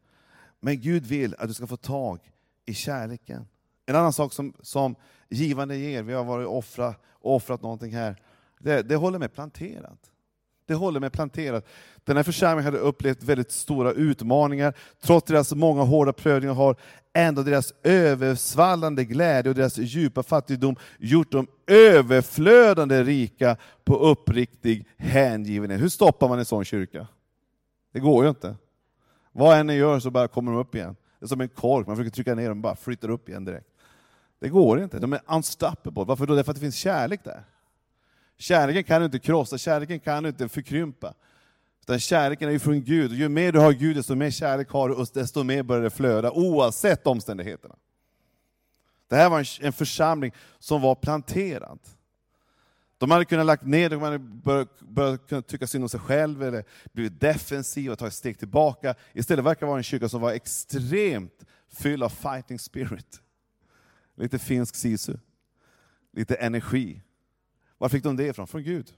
Men 0.61 0.81
Gud 0.81 1.07
vill 1.07 1.35
att 1.39 1.49
du 1.49 1.55
ska 1.55 1.67
få 1.67 1.77
tag 1.77 2.33
i 2.65 2.75
kärleken. 2.75 3.47
En 3.87 3.97
annan 3.97 4.13
sak 4.13 4.33
som, 4.33 4.53
som 4.61 4.95
givande 5.29 5.77
ger, 5.77 6.03
vi 6.03 6.13
har 6.13 6.25
varit 6.25 6.49
offra, 6.49 6.95
offrat 7.21 7.63
någonting 7.63 7.95
här, 7.95 8.23
det, 8.59 8.83
det 8.83 8.97
håller 8.97 9.19
mig 9.19 9.29
planterat. 9.29 10.11
Det 10.69 10.75
håller 10.75 11.01
mig 11.01 11.11
planterat. 11.11 11.67
Den 12.05 12.17
här 12.17 12.25
församlingen 12.25 12.65
hade 12.65 12.79
upplevt 12.79 13.23
väldigt 13.23 13.53
stora 13.53 13.93
utmaningar. 13.93 14.75
Trots 15.03 15.27
deras 15.27 15.55
många 15.55 15.83
hårda 15.83 16.13
prövningar 16.13 16.55
har 16.55 16.77
ändå 17.13 17.43
deras 17.43 17.73
översvallande 17.83 19.05
glädje 19.05 19.51
och 19.51 19.57
deras 19.57 19.79
djupa 19.79 20.23
fattigdom 20.23 20.77
gjort 20.99 21.33
dem 21.33 21.47
överflödande 21.67 23.05
rika 23.05 23.57
på 23.85 23.97
uppriktig 23.97 24.87
hängivenhet. 24.97 25.81
Hur 25.81 25.89
stoppar 25.89 26.29
man 26.29 26.39
en 26.39 26.45
sån 26.45 26.65
kyrka? 26.65 27.07
Det 27.93 28.01
går 28.01 28.25
ju 28.25 28.31
inte. 28.31 28.57
Vad 29.33 29.59
än 29.59 29.67
ni 29.67 29.75
gör 29.75 30.01
så 30.01 30.11
bara 30.11 30.29
kommer 30.29 30.53
de 30.53 30.61
upp 30.61 30.75
igen. 30.75 30.97
Det 31.19 31.25
är 31.25 31.29
som 31.29 31.41
en 31.41 31.49
kork, 31.49 31.87
man 31.87 31.97
försöker 31.97 32.15
trycka 32.15 32.35
ner 32.35 32.49
dem 32.49 32.59
och 32.59 32.63
bara 32.63 32.77
flyttar 32.77 33.11
upp 33.11 33.29
igen 33.29 33.45
direkt. 33.45 33.69
Det 34.41 34.49
går 34.49 34.83
inte, 34.83 34.99
de 34.99 35.13
är 35.13 35.21
unstoppable. 35.27 36.05
Varför 36.05 36.27
då? 36.27 36.35
Därför 36.35 36.51
att 36.51 36.57
det 36.57 36.61
finns 36.61 36.77
kärlek 36.77 37.25
där. 37.25 37.45
Kärleken 38.39 38.85
kan 38.85 39.01
du 39.01 39.05
inte 39.05 39.19
krossa, 39.19 39.59
kärleken 39.59 40.01
kan 40.01 40.23
du 40.23 40.29
inte 40.29 40.49
förkrympa. 40.49 41.15
Utan 41.83 42.01
kärleken 42.01 42.49
är 42.49 42.53
ju 42.53 42.59
från 42.59 42.85
Gud, 42.85 43.11
och 43.11 43.17
ju 43.17 43.29
mer 43.29 43.53
du 43.53 43.59
har 43.59 43.73
Gud, 43.73 43.97
desto 43.97 44.15
mer 44.15 44.31
kärlek 44.31 44.69
har 44.69 44.89
du, 44.89 44.95
och 44.95 45.09
desto 45.15 45.43
mer 45.43 45.63
börjar 45.63 45.83
det 45.83 45.91
flöda, 45.91 46.31
oavsett 46.31 47.07
omständigheterna. 47.07 47.77
Det 49.09 49.17
här 49.17 49.31
var 49.31 49.65
en 49.65 49.73
församling 49.73 50.33
som 50.59 50.81
var 50.81 50.95
planterad. 50.95 51.79
De 52.99 53.11
hade 53.11 53.25
kunnat 53.25 53.47
lagt 53.47 53.67
ner, 53.67 53.91
de 53.91 54.03
hade 54.03 54.19
börjat, 54.19 54.81
börjat 54.81 55.47
tycka 55.47 55.67
synd 55.67 55.85
om 55.85 55.89
sig 55.89 56.01
själv, 56.01 56.43
eller 56.43 56.65
blivit 56.93 57.21
defensiva 57.21 57.93
och 57.93 57.99
tagit 57.99 58.13
ett 58.13 58.19
steg 58.19 58.39
tillbaka. 58.39 58.95
Istället 59.13 59.45
verkar 59.45 59.61
det 59.61 59.67
vara 59.67 59.79
en 59.79 59.83
kyrka 59.83 60.09
som 60.09 60.21
var 60.21 60.33
extremt 60.33 61.45
fylld 61.69 62.03
av 62.03 62.09
fighting 62.09 62.59
spirit. 62.59 63.21
Lite 64.17 64.39
finsk 64.39 64.75
sisu. 64.75 65.17
Lite 66.13 66.35
energi. 66.35 67.03
Var 67.79 67.89
fick 67.89 68.03
de 68.03 68.17
det 68.17 68.27
ifrån? 68.27 68.47
Från 68.47 68.63
Gud. 68.63 68.95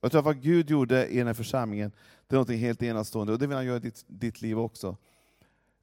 Jag 0.00 0.10
tror 0.10 0.18
att 0.18 0.24
vad 0.24 0.42
Gud 0.42 0.70
gjorde 0.70 1.08
i 1.08 1.18
den 1.18 1.26
här 1.26 1.34
församlingen, 1.34 1.92
det 2.26 2.36
är 2.36 2.38
något 2.38 2.50
helt 2.50 2.82
enastående, 2.82 3.32
och 3.32 3.38
det 3.38 3.46
vill 3.46 3.56
han 3.56 3.66
göra 3.66 3.76
i 3.76 3.80
ditt, 3.80 4.04
ditt 4.06 4.42
liv 4.42 4.58
också. 4.58 4.96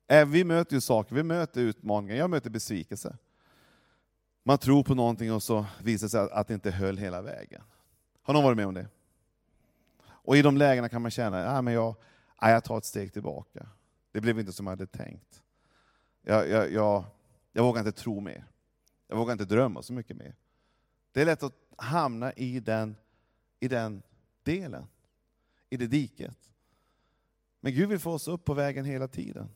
Äh, 0.07 0.25
vi 0.25 0.43
möter 0.43 0.75
ju 0.75 0.81
saker, 0.81 1.15
vi 1.15 1.23
möter 1.23 1.61
utmaningar, 1.61 2.15
jag 2.15 2.29
möter 2.29 2.49
besvikelse. 2.49 3.17
Man 4.43 4.57
tror 4.57 4.83
på 4.83 4.95
någonting 4.95 5.33
och 5.33 5.43
så 5.43 5.65
visar 5.81 6.05
det 6.05 6.09
sig 6.09 6.27
att 6.31 6.47
det 6.47 6.53
inte 6.53 6.71
höll 6.71 6.97
hela 6.97 7.21
vägen. 7.21 7.61
Har 8.21 8.33
någon 8.33 8.43
varit 8.43 8.57
med 8.57 8.67
om 8.67 8.73
det? 8.73 8.87
Och 10.05 10.37
i 10.37 10.41
de 10.41 10.57
lägena 10.57 10.89
kan 10.89 11.01
man 11.01 11.11
känna, 11.11 11.57
ah, 11.57 11.61
men 11.61 11.73
jag, 11.73 11.95
ah, 12.35 12.49
jag 12.49 12.63
tar 12.63 12.77
ett 12.77 12.85
steg 12.85 13.13
tillbaka. 13.13 13.67
Det 14.11 14.21
blev 14.21 14.39
inte 14.39 14.51
som 14.51 14.65
jag 14.65 14.71
hade 14.71 14.87
tänkt. 14.87 15.41
Jag, 16.21 16.49
jag, 16.49 16.71
jag, 16.71 17.03
jag 17.51 17.63
vågar 17.63 17.79
inte 17.79 17.91
tro 17.91 18.19
mer. 18.19 18.45
Jag 19.07 19.17
vågar 19.17 19.31
inte 19.31 19.45
drömma 19.45 19.81
så 19.81 19.93
mycket 19.93 20.17
mer. 20.17 20.35
Det 21.13 21.21
är 21.21 21.25
lätt 21.25 21.43
att 21.43 21.53
hamna 21.77 22.33
i 22.33 22.59
den, 22.59 22.95
i 23.59 23.67
den 23.67 24.01
delen, 24.43 24.87
i 25.69 25.77
det 25.77 25.87
diket. 25.87 26.37
Men 27.59 27.73
Gud 27.73 27.89
vill 27.89 27.99
få 27.99 28.11
oss 28.11 28.27
upp 28.27 28.45
på 28.45 28.53
vägen 28.53 28.85
hela 28.85 29.07
tiden. 29.07 29.49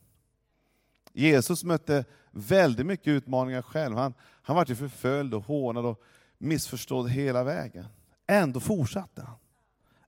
Jesus 1.14 1.64
mötte 1.64 2.06
väldigt 2.32 2.86
mycket 2.86 3.08
utmaningar 3.08 3.62
själv. 3.62 3.98
Han, 3.98 4.14
han 4.22 4.56
var 4.56 4.66
ju 4.68 4.76
förföljd 4.76 5.34
och 5.34 5.44
hånad 5.44 5.86
och 5.86 6.04
missförstådd 6.38 7.10
hela 7.10 7.44
vägen. 7.44 7.86
Ändå 8.28 8.60
fortsatte 8.60 9.22
han. 9.22 9.36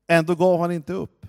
Ändå 0.08 0.36
gav 0.36 0.60
han 0.60 0.72
inte 0.72 0.94
upp. 0.94 1.26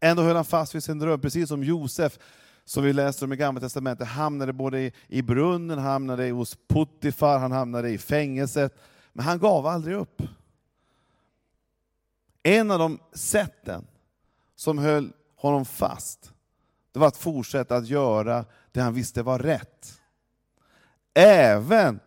Ändå 0.00 0.22
höll 0.22 0.36
han 0.36 0.44
fast 0.44 0.74
vid 0.74 0.84
sin 0.84 0.98
dröm, 0.98 1.20
precis 1.20 1.48
som 1.48 1.64
Josef, 1.64 2.18
som 2.64 2.84
vi 2.84 2.92
läser 2.92 3.26
om 3.26 3.32
i 3.32 3.36
Gamla 3.36 3.60
Testamentet, 3.60 4.08
hamnade 4.08 4.52
både 4.52 4.80
i, 4.80 4.92
i 5.06 5.22
brunnen, 5.22 5.78
hamnade 5.78 6.30
hos 6.30 6.58
Puttifar, 6.68 7.38
han 7.38 7.52
hamnade 7.52 7.90
i 7.90 7.98
fängelset. 7.98 8.74
Men 9.14 9.24
han 9.24 9.38
gav 9.38 9.66
aldrig 9.66 9.96
upp. 9.96 10.22
En 12.42 12.70
av 12.70 12.78
de 12.78 12.98
sätten 13.12 13.86
som 14.54 14.78
höll 14.78 15.12
honom 15.36 15.64
fast, 15.64 16.32
det 16.92 16.98
var 16.98 17.08
att 17.08 17.16
fortsätta 17.16 17.76
att 17.76 17.86
göra 17.86 18.44
det 18.72 18.80
han 18.80 18.94
visste 18.94 19.22
var 19.22 19.38
rätt. 19.38 20.00
Även 21.14 22.00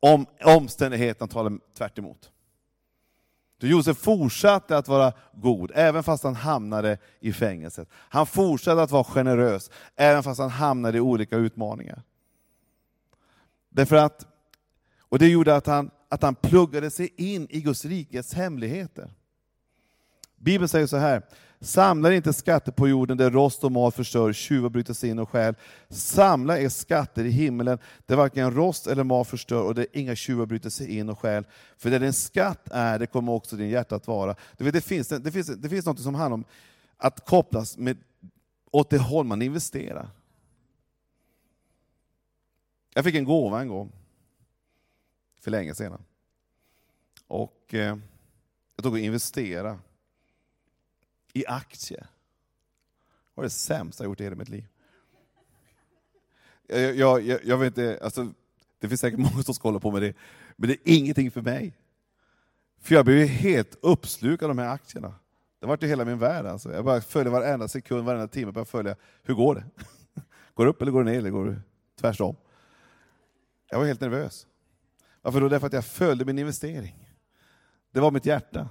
om 0.00 0.26
omständigheterna 0.44 1.28
talade 1.28 1.58
tvärt 1.74 1.98
emot. 1.98 2.32
Så 3.60 3.66
Josef 3.66 3.98
fortsatte 3.98 4.76
att 4.76 4.88
vara 4.88 5.12
god, 5.32 5.72
även 5.74 6.02
fast 6.02 6.24
han 6.24 6.34
hamnade 6.34 6.98
i 7.20 7.32
fängelset. 7.32 7.88
Han 7.92 8.26
fortsatte 8.26 8.82
att 8.82 8.90
vara 8.90 9.04
generös, 9.04 9.70
även 9.96 10.22
fast 10.22 10.40
han 10.40 10.50
hamnade 10.50 10.98
i 10.98 11.00
olika 11.00 11.36
utmaningar. 11.36 12.02
Därför 13.68 13.96
att, 13.96 14.26
och 15.00 15.18
det 15.18 15.28
gjorde 15.28 15.56
att 15.56 15.66
han, 15.66 15.90
att 16.12 16.22
han 16.22 16.34
pluggade 16.34 16.90
sig 16.90 17.14
in 17.16 17.46
i 17.50 17.60
Guds 17.60 17.84
rikes 17.84 18.34
hemligheter. 18.34 19.10
Bibeln 20.36 20.68
säger 20.68 20.86
så 20.86 20.96
här, 20.96 21.22
Samla 21.60 22.14
inte 22.14 22.32
skatter 22.32 22.72
på 22.72 22.88
jorden 22.88 23.16
där 23.16 23.30
rost 23.30 23.64
och 23.64 23.72
mal 23.72 23.92
förstör, 23.92 24.32
tjuvar 24.32 24.68
bryter 24.68 24.94
sig 24.94 25.10
in 25.10 25.18
och 25.18 25.28
stjäl. 25.28 25.54
Samla 25.88 26.58
er 26.58 26.68
skatter 26.68 27.24
i 27.24 27.30
himmelen 27.30 27.78
där 28.06 28.16
varken 28.16 28.54
rost 28.54 28.86
eller 28.86 29.04
mal 29.04 29.24
förstör 29.24 29.62
och 29.62 29.74
där 29.74 29.86
inga 29.92 30.16
tjuvar 30.16 30.46
bryter 30.46 30.70
sig 30.70 30.98
in 30.98 31.08
och 31.08 31.18
stjäl. 31.18 31.46
För 31.76 31.90
där 31.90 32.00
din 32.00 32.12
skatt 32.12 32.68
är, 32.70 32.98
det 32.98 33.06
kommer 33.06 33.32
också 33.32 33.56
din 33.56 33.68
hjärta 33.68 33.96
att 33.96 34.06
vara. 34.06 34.36
Du 34.56 34.64
vet, 34.64 34.74
det, 34.74 34.80
finns, 34.80 35.08
det, 35.08 35.32
finns, 35.32 35.46
det 35.46 35.68
finns 35.68 35.86
något 35.86 36.00
som 36.00 36.14
handlar 36.14 36.34
om 36.34 36.44
att 36.96 37.26
kopplas 37.26 37.78
med, 37.78 37.96
åt 38.70 38.90
det 38.90 38.98
håll 38.98 39.26
man 39.26 39.42
investerar. 39.42 40.10
Jag 42.94 43.04
fick 43.04 43.14
en 43.14 43.24
gåva 43.24 43.60
en 43.60 43.68
gång, 43.68 43.92
för 45.42 45.50
länge 45.50 45.74
sedan. 45.74 46.04
Och 47.26 47.74
eh, 47.74 47.98
jag 48.76 48.82
tog 48.82 48.92
och 48.92 48.98
investerade 48.98 49.78
i 51.32 51.46
aktier. 51.46 52.00
Det 52.00 52.06
var 53.34 53.44
det 53.44 53.50
sämsta 53.50 54.04
jag 54.04 54.10
gjort 54.10 54.20
i 54.20 54.24
hela 54.24 54.36
mitt 54.36 54.48
liv. 54.48 54.66
Jag, 56.66 56.96
jag, 56.96 57.22
jag, 57.22 57.44
jag 57.44 57.58
vet 57.58 57.66
inte, 57.66 57.98
alltså, 58.02 58.32
det 58.78 58.88
finns 58.88 59.00
säkert 59.00 59.18
många 59.18 59.42
som 59.42 59.54
ska 59.54 59.68
hålla 59.68 59.80
på 59.80 59.90
med 59.90 60.02
det, 60.02 60.14
men 60.56 60.68
det 60.68 60.74
är 60.74 60.96
ingenting 60.96 61.30
för 61.30 61.42
mig. 61.42 61.78
För 62.80 62.94
jag 62.94 63.04
blev 63.04 63.26
helt 63.26 63.78
uppslukad 63.82 64.50
av 64.50 64.56
de 64.56 64.62
här 64.62 64.74
aktierna. 64.74 65.14
Det 65.60 65.66
var 65.66 65.78
ju 65.80 65.88
hela 65.88 66.04
min 66.04 66.18
värld. 66.18 66.46
Alltså. 66.46 66.72
Jag 66.72 66.84
bara 66.84 67.00
följde 67.00 67.30
varenda 67.30 67.68
sekund, 67.68 68.04
varenda 68.04 68.28
timme, 68.28 68.52
bara 68.52 68.64
följa, 68.64 68.96
hur 69.22 69.34
går 69.34 69.54
det? 69.54 69.64
Går 70.54 70.64
det 70.64 70.70
upp 70.70 70.82
eller 70.82 70.92
går 70.92 71.04
det 71.04 71.10
ner, 71.10 71.18
eller 71.18 71.30
går 71.30 71.46
det 71.46 71.60
tvärsom? 72.00 72.36
Jag 73.70 73.78
var 73.78 73.86
helt 73.86 74.00
nervös. 74.00 74.46
Varför 75.22 75.40
då? 75.40 75.48
Därför 75.48 75.66
att 75.66 75.72
jag 75.72 75.84
följde 75.84 76.24
min 76.24 76.38
investering. 76.38 77.08
Det 77.90 78.00
var 78.00 78.10
mitt 78.10 78.26
hjärta. 78.26 78.68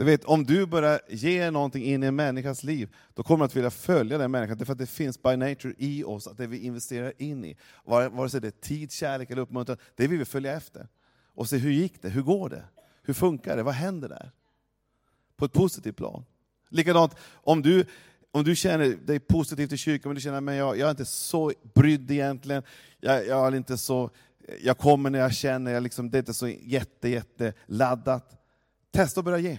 Du 0.00 0.04
vet, 0.04 0.24
om 0.24 0.44
du 0.44 0.66
börjar 0.66 1.00
ge 1.08 1.50
någonting 1.50 1.84
in 1.84 2.02
i 2.02 2.06
en 2.06 2.16
människas 2.16 2.64
liv, 2.64 2.94
då 3.14 3.22
kommer 3.22 3.38
du 3.38 3.44
att 3.44 3.56
vilja 3.56 3.70
följa 3.70 4.18
den 4.18 4.30
människan, 4.30 4.58
därför 4.58 4.72
att 4.72 4.78
det 4.78 4.86
finns 4.86 5.22
by 5.22 5.36
nature 5.36 5.74
i 5.78 6.04
oss, 6.04 6.26
att 6.26 6.36
det 6.36 6.46
vi 6.46 6.58
investerar 6.58 7.12
in 7.18 7.44
i, 7.44 7.56
vare 7.84 8.30
sig 8.30 8.40
det 8.40 8.48
är 8.48 8.50
tid, 8.50 8.92
kärlek 8.92 9.30
eller 9.30 9.42
uppmuntran, 9.42 9.76
det 9.94 10.06
vill 10.06 10.18
vi 10.18 10.24
följa 10.24 10.56
efter. 10.56 10.88
Och 11.26 11.48
se 11.48 11.56
hur 11.56 11.70
gick 11.70 12.02
det, 12.02 12.08
hur 12.08 12.22
går 12.22 12.48
det, 12.48 12.64
hur 13.02 13.14
funkar 13.14 13.56
det, 13.56 13.62
vad 13.62 13.74
händer 13.74 14.08
där? 14.08 14.30
På 15.36 15.44
ett 15.44 15.52
positivt 15.52 15.96
plan. 15.96 16.24
Likadant, 16.68 17.14
om 17.32 17.62
du, 17.62 17.84
om 18.30 18.44
du 18.44 18.56
känner 18.56 18.88
dig 18.88 19.20
positiv 19.20 19.66
till 19.66 19.78
kyrkan, 19.78 20.08
men 20.10 20.14
du 20.14 20.20
känner 20.20 20.50
att 20.52 20.56
jag, 20.56 20.78
jag 20.78 20.86
är 20.86 20.90
inte 20.90 21.04
så 21.04 21.52
brydd 21.74 22.10
egentligen, 22.10 22.62
jag, 23.00 23.26
jag, 23.26 23.46
är 23.46 23.56
inte 23.56 23.78
så, 23.78 24.10
jag 24.62 24.78
kommer 24.78 25.10
när 25.10 25.18
jag 25.18 25.34
känner, 25.34 25.72
jag 25.72 25.82
liksom, 25.82 26.10
det 26.10 26.16
är 26.16 26.20
inte 26.20 26.34
så 26.34 26.48
jätte, 26.48 27.08
jätte 27.08 27.52
laddat. 27.66 28.36
Testa 28.92 29.20
att 29.20 29.24
börja 29.24 29.38
ge. 29.38 29.58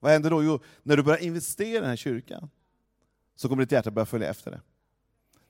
Vad 0.00 0.12
händer 0.12 0.30
då? 0.30 0.42
Jo, 0.42 0.60
när 0.82 0.96
du 0.96 1.02
börjar 1.02 1.22
investera 1.22 1.76
i 1.76 1.80
den 1.80 1.88
här 1.88 1.96
kyrkan, 1.96 2.50
så 3.36 3.48
kommer 3.48 3.62
ditt 3.62 3.72
hjärta 3.72 3.90
börja 3.90 4.06
följa 4.06 4.30
efter 4.30 4.50
det. 4.50 4.60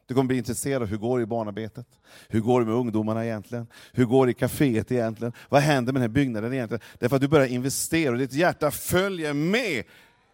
Du 0.06 0.14
kommer 0.14 0.28
bli 0.28 0.38
intresserad 0.38 0.82
av 0.82 0.88
hur 0.88 0.96
går 0.96 1.18
det 1.18 1.22
i 1.22 1.26
barnarbetet? 1.26 1.86
Hur 2.28 2.40
går 2.40 2.60
det 2.60 2.66
med 2.66 2.74
ungdomarna 2.74 3.24
egentligen? 3.24 3.66
Hur 3.92 4.04
går 4.04 4.26
det 4.26 4.30
i 4.30 4.34
kaféet 4.34 4.92
egentligen? 4.92 5.32
Vad 5.48 5.62
händer 5.62 5.92
med 5.92 6.02
den 6.02 6.10
här 6.10 6.14
byggnaden 6.14 6.52
egentligen? 6.52 6.82
Därför 6.98 7.16
att 7.16 7.22
du 7.22 7.28
börjar 7.28 7.46
investera 7.46 8.12
och 8.12 8.18
ditt 8.18 8.32
hjärta 8.32 8.70
följer 8.70 9.32
med 9.32 9.84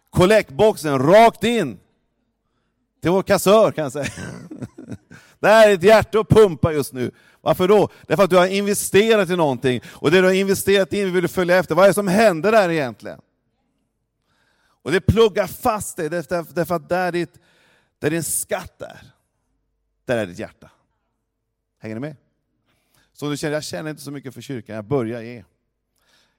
kollektboxen 0.09 0.99
rakt 0.99 1.43
in 1.43 1.79
till 3.01 3.11
vår 3.11 3.23
kassör 3.23 3.71
kan 3.71 3.83
jag 3.83 3.91
säga. 3.91 4.05
Det 5.39 5.47
här 5.47 5.69
är 5.69 5.73
ett 5.73 5.83
hjärta 5.83 6.19
att 6.19 6.29
pumpa 6.29 6.73
just 6.73 6.93
nu. 6.93 7.11
Varför 7.47 7.67
då? 7.67 7.89
Därför 8.07 8.23
att 8.23 8.29
du 8.29 8.35
har 8.35 8.47
investerat 8.47 9.29
i 9.29 9.35
någonting, 9.35 9.81
och 9.85 10.11
det 10.11 10.21
du 10.21 10.27
har 10.27 10.33
investerat 10.33 10.93
i, 10.93 11.03
vill 11.03 11.21
du 11.21 11.27
följa 11.27 11.57
efter. 11.57 11.75
Vad 11.75 11.83
är 11.85 11.87
det 11.87 11.93
som 11.93 12.07
händer 12.07 12.51
där 12.51 12.69
egentligen? 12.69 13.21
Och 14.81 14.91
det 14.91 15.01
pluggar 15.01 15.47
fast 15.47 15.97
dig, 15.97 16.09
därför 16.09 16.75
att 16.75 16.89
där, 16.89 17.11
ditt, 17.11 17.39
där 17.99 18.09
din 18.09 18.23
skatt 18.23 18.81
är, 18.81 19.01
där 20.05 20.17
är 20.17 20.25
ditt 20.25 20.39
hjärta. 20.39 20.71
Hänger 21.79 21.95
ni 21.95 22.01
med? 22.01 22.15
Så 23.13 23.29
du 23.29 23.37
känner, 23.37 23.53
jag 23.53 23.63
känner 23.63 23.89
inte 23.89 24.01
så 24.01 24.11
mycket 24.11 24.33
för 24.33 24.41
kyrkan, 24.41 24.75
jag 24.75 24.85
börjar 24.85 25.21
ge. 25.21 25.43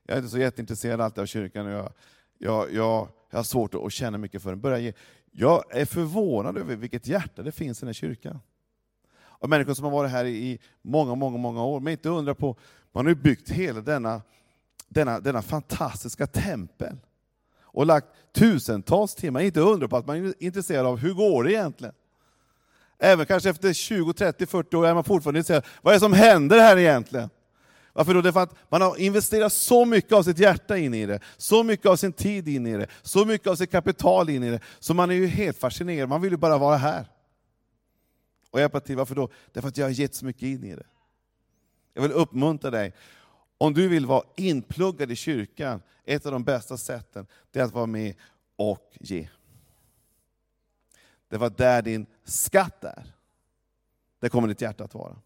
Jag 0.03 0.15
är 0.15 0.19
inte 0.19 0.31
så 0.31 0.39
jätteintresserad 0.39 1.01
alltid 1.01 1.23
av 1.23 1.27
kyrkan, 1.27 1.67
och 1.67 1.73
jag, 1.73 1.93
jag, 2.39 2.73
jag, 2.73 3.09
jag 3.31 3.39
har 3.39 3.45
svårt 3.45 3.75
att 3.75 3.93
känna 3.93 4.19
mycket 4.19 4.43
för 4.43 4.51
den. 4.51 4.61
Börja 4.61 4.79
ge. 4.79 4.93
Jag 5.31 5.65
är 5.71 5.85
förvånad 5.85 6.59
över 6.59 6.77
vilket 6.77 7.07
hjärta 7.07 7.43
det 7.43 7.53
finns 7.53 7.79
i 7.79 7.81
den 7.81 7.89
här 7.89 7.93
kyrkan. 7.93 8.41
Av 9.41 9.49
människor 9.49 9.75
som 9.75 9.85
har 9.85 9.93
varit 9.93 10.11
här 10.11 10.25
i 10.25 10.59
många, 10.83 11.15
många, 11.15 11.39
många 11.39 11.65
år. 11.65 11.81
Men 11.81 11.91
inte 11.91 12.09
undra 12.09 12.35
på, 12.35 12.57
man 12.93 13.07
har 13.07 13.11
ju 13.11 13.21
byggt 13.21 13.51
hela 13.51 13.81
denna 13.81 14.23
denna, 14.89 15.21
denna 15.21 15.43
fantastiska 15.43 16.27
tempel 16.27 16.97
och 17.61 17.87
lagt 17.87 18.07
tusentals 18.33 19.15
timmar. 19.15 19.41
Inte 19.41 19.61
undra 19.61 19.89
på 19.89 19.97
att 19.97 20.07
man 20.07 20.27
är 20.27 20.35
intresserad 20.39 20.87
av 20.87 20.99
hur 20.99 21.15
går 21.15 21.45
det 21.45 21.53
egentligen? 21.53 21.95
Även 22.99 23.27
kanske 23.27 23.51
efter 23.51 23.73
20, 23.73 24.13
30, 24.13 24.47
40 24.47 24.77
år 24.77 24.87
är 24.87 24.95
man 24.95 25.05
fortfarande 25.05 25.39
intresserad. 25.39 25.65
Vad 25.83 25.93
är 25.93 25.97
det 25.97 26.01
som 26.01 26.13
händer 26.13 26.59
här 26.59 26.77
egentligen? 26.77 27.31
Varför 27.93 28.15
då? 28.15 28.23
Det 28.23 28.29
är 28.29 28.33
för 28.33 28.43
att 28.43 28.55
man 28.69 28.83
har 28.83 28.97
investerat 29.01 29.53
så 29.53 29.85
mycket 29.85 30.13
av 30.13 30.23
sitt 30.23 30.39
hjärta 30.39 30.79
in 30.79 30.95
i 30.95 31.07
det, 31.07 31.21
så 31.37 31.63
mycket 31.63 31.87
av 31.87 31.97
sin 31.97 32.13
tid 32.13 32.49
in 32.49 32.67
i 32.67 32.77
det, 32.77 32.87
så 33.03 33.25
mycket 33.25 33.47
av 33.47 33.55
sitt 33.55 33.71
kapital 33.71 34.29
in 34.29 34.43
i 34.45 34.51
det, 34.51 34.61
så 34.79 34.95
man 34.95 35.11
är 35.11 35.15
ju 35.15 35.27
helt 35.27 35.59
fascinerad. 35.59 36.09
Man 36.09 36.23
vill 36.23 36.31
ju 36.31 36.37
bara 36.37 36.59
vara 36.59 36.77
här. 36.77 37.07
Och 38.51 38.61
hjälpa 38.61 38.81
till. 38.81 38.97
Varför 38.97 39.15
då? 39.15 39.29
Därför 39.53 39.69
att 39.69 39.77
jag 39.77 39.87
har 39.87 39.91
gett 39.91 40.15
så 40.15 40.25
mycket 40.25 40.43
in 40.43 40.65
i 40.65 40.75
det. 40.75 40.87
Jag 41.95 42.03
vill 42.03 42.13
uppmuntra 42.13 42.71
dig. 42.71 42.93
Om 43.59 43.75
du 43.75 43.89
vill 43.89 44.07
vara 44.07 44.25
inpluggad 44.37 45.11
i 45.11 45.17
kyrkan, 45.17 45.83
ett 46.05 46.27
av 46.27 46.33
de 46.33 46.45
bästa 46.45 46.77
sätten, 46.77 47.27
det 47.51 47.61
är 47.61 47.65
att 47.65 47.73
vara 47.73 47.87
med 47.87 48.15
och 48.57 48.97
ge. 49.01 49.29
Det 51.29 51.37
var 51.37 51.51
där 51.51 51.83
din 51.83 52.07
skatt 52.25 52.85
är. 52.85 53.15
Där 54.19 54.29
kommer 54.29 54.49
ditt 54.49 54.61
hjärta 54.61 54.85
att 54.85 54.95
vara. 54.95 55.17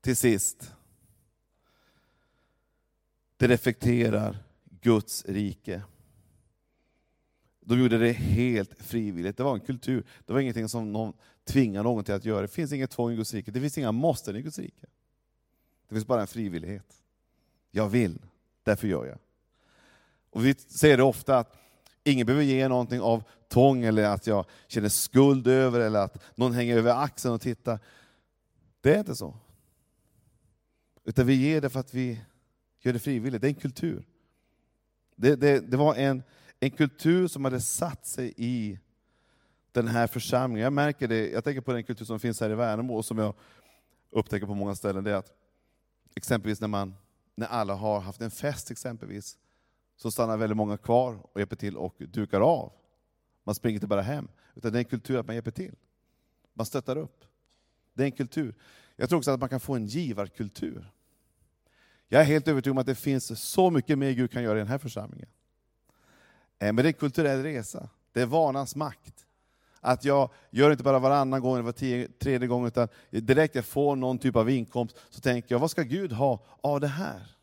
Till 0.00 0.16
sist, 0.16 0.72
det 3.36 3.48
reflekterar 3.48 4.44
Guds 4.80 5.24
rike. 5.24 5.82
De 7.64 7.80
gjorde 7.80 7.98
det 7.98 8.12
helt 8.12 8.82
frivilligt. 8.82 9.36
Det 9.36 9.42
var 9.42 9.54
en 9.54 9.60
kultur. 9.60 10.04
Det 10.26 10.32
var 10.32 10.40
ingenting 10.40 10.68
som 10.68 10.92
någon 10.92 11.12
tvingade 11.44 11.82
någon 11.82 12.04
till 12.04 12.14
att 12.14 12.24
göra. 12.24 12.42
Det 12.42 12.48
finns 12.48 12.72
inget 12.72 12.90
tvång 12.90 13.12
i 13.12 13.16
Guds 13.16 13.34
rike. 13.34 13.50
Det 13.50 13.60
finns 13.60 13.78
inga 13.78 13.92
måsten 13.92 14.36
i 14.36 14.42
Guds 14.42 14.58
rike. 14.58 14.86
Det 15.88 15.94
finns 15.94 16.06
bara 16.06 16.20
en 16.20 16.26
frivillighet. 16.26 17.02
Jag 17.70 17.88
vill, 17.88 18.18
därför 18.62 18.88
gör 18.88 19.06
jag. 19.06 19.18
Och 20.30 20.44
vi 20.44 20.54
säger 20.54 20.96
det 20.96 21.02
ofta 21.02 21.38
att 21.38 21.56
ingen 22.04 22.26
behöver 22.26 22.44
ge 22.44 22.68
någonting 22.68 23.00
av 23.00 23.24
tvång 23.48 23.84
eller 23.84 24.04
att 24.04 24.26
jag 24.26 24.46
känner 24.66 24.88
skuld 24.88 25.46
över 25.46 25.80
eller 25.80 26.00
att 26.00 26.22
någon 26.34 26.52
hänger 26.52 26.76
över 26.76 27.02
axeln 27.04 27.34
och 27.34 27.40
tittar. 27.40 27.78
Det 28.80 28.94
är 28.94 28.98
inte 28.98 29.14
så. 29.14 29.36
Utan 31.04 31.26
vi 31.26 31.34
ger 31.34 31.60
det 31.60 31.70
för 31.70 31.80
att 31.80 31.94
vi 31.94 32.20
gör 32.80 32.92
det 32.92 32.98
frivilligt. 32.98 33.40
Det 33.40 33.46
är 33.46 33.48
en 33.48 33.54
kultur. 33.54 34.04
Det, 35.16 35.36
det, 35.36 35.60
det 35.60 35.76
var 35.76 35.94
en, 35.94 36.22
en 36.64 36.70
kultur 36.70 37.28
som 37.28 37.44
hade 37.44 37.60
satt 37.60 38.06
sig 38.06 38.34
i 38.36 38.78
den 39.72 39.88
här 39.88 40.06
församlingen. 40.06 40.64
Jag 40.64 40.72
märker 40.72 41.08
det, 41.08 41.30
jag 41.30 41.44
tänker 41.44 41.60
på 41.60 41.72
den 41.72 41.84
kultur 41.84 42.04
som 42.04 42.20
finns 42.20 42.40
här 42.40 42.50
i 42.50 42.54
Värnamo 42.54 42.96
och 42.96 43.04
som 43.04 43.18
jag 43.18 43.34
upptäcker 44.10 44.46
på 44.46 44.54
många 44.54 44.74
ställen. 44.74 45.04
Det 45.04 45.10
är 45.10 45.14
att 45.14 45.32
exempelvis 46.14 46.60
när, 46.60 46.68
man, 46.68 46.94
när 47.34 47.46
alla 47.46 47.74
har 47.74 48.00
haft 48.00 48.20
en 48.20 48.30
fest 48.30 48.70
exempelvis, 48.70 49.38
så 49.96 50.10
stannar 50.10 50.36
väldigt 50.36 50.56
många 50.56 50.76
kvar 50.76 51.18
och 51.32 51.40
hjälper 51.40 51.56
till 51.56 51.76
och 51.76 51.96
dukar 51.98 52.40
av. 52.40 52.72
Man 53.44 53.54
springer 53.54 53.74
inte 53.74 53.86
bara 53.86 54.02
hem, 54.02 54.28
utan 54.54 54.72
det 54.72 54.78
är 54.78 54.80
en 54.80 54.84
kultur 54.84 55.18
att 55.18 55.26
man 55.26 55.34
hjälper 55.34 55.50
till. 55.50 55.74
Man 56.52 56.66
stöttar 56.66 56.96
upp. 56.96 57.24
Det 57.94 58.02
är 58.02 58.06
en 58.06 58.12
kultur. 58.12 58.54
Jag 58.96 59.08
tror 59.08 59.18
också 59.18 59.30
att 59.30 59.40
man 59.40 59.48
kan 59.48 59.60
få 59.60 59.74
en 59.74 59.86
givarkultur. 59.86 60.92
Jag 62.08 62.20
är 62.20 62.26
helt 62.26 62.48
övertygad 62.48 62.72
om 62.72 62.78
att 62.78 62.86
det 62.86 62.94
finns 62.94 63.40
så 63.40 63.70
mycket 63.70 63.98
mer 63.98 64.10
Gud 64.10 64.30
kan 64.30 64.42
göra 64.42 64.58
i 64.58 64.60
den 64.60 64.68
här 64.68 64.78
församlingen. 64.78 65.28
Eh, 66.58 66.66
men 66.66 66.76
det 66.76 66.82
är 66.82 66.86
en 66.86 66.92
kulturell 66.92 67.42
resa. 67.42 67.88
Det 68.12 68.20
är 68.20 68.26
vanans 68.26 68.76
makt. 68.76 69.14
Att 69.80 70.04
jag 70.04 70.30
gör 70.50 70.70
inte 70.70 70.82
bara 70.82 70.98
varannan 70.98 71.40
gång 71.40 71.54
eller 71.54 71.64
var 71.64 72.18
tredje 72.18 72.48
gång, 72.48 72.66
utan 72.66 72.88
direkt 73.10 73.54
jag 73.54 73.64
får 73.64 73.96
någon 73.96 74.18
typ 74.18 74.36
av 74.36 74.50
inkomst, 74.50 74.96
så 75.10 75.20
tänker 75.20 75.54
jag, 75.54 75.58
vad 75.58 75.70
ska 75.70 75.82
Gud 75.82 76.12
ha 76.12 76.44
av 76.60 76.80
det 76.80 76.88
här? 76.88 77.34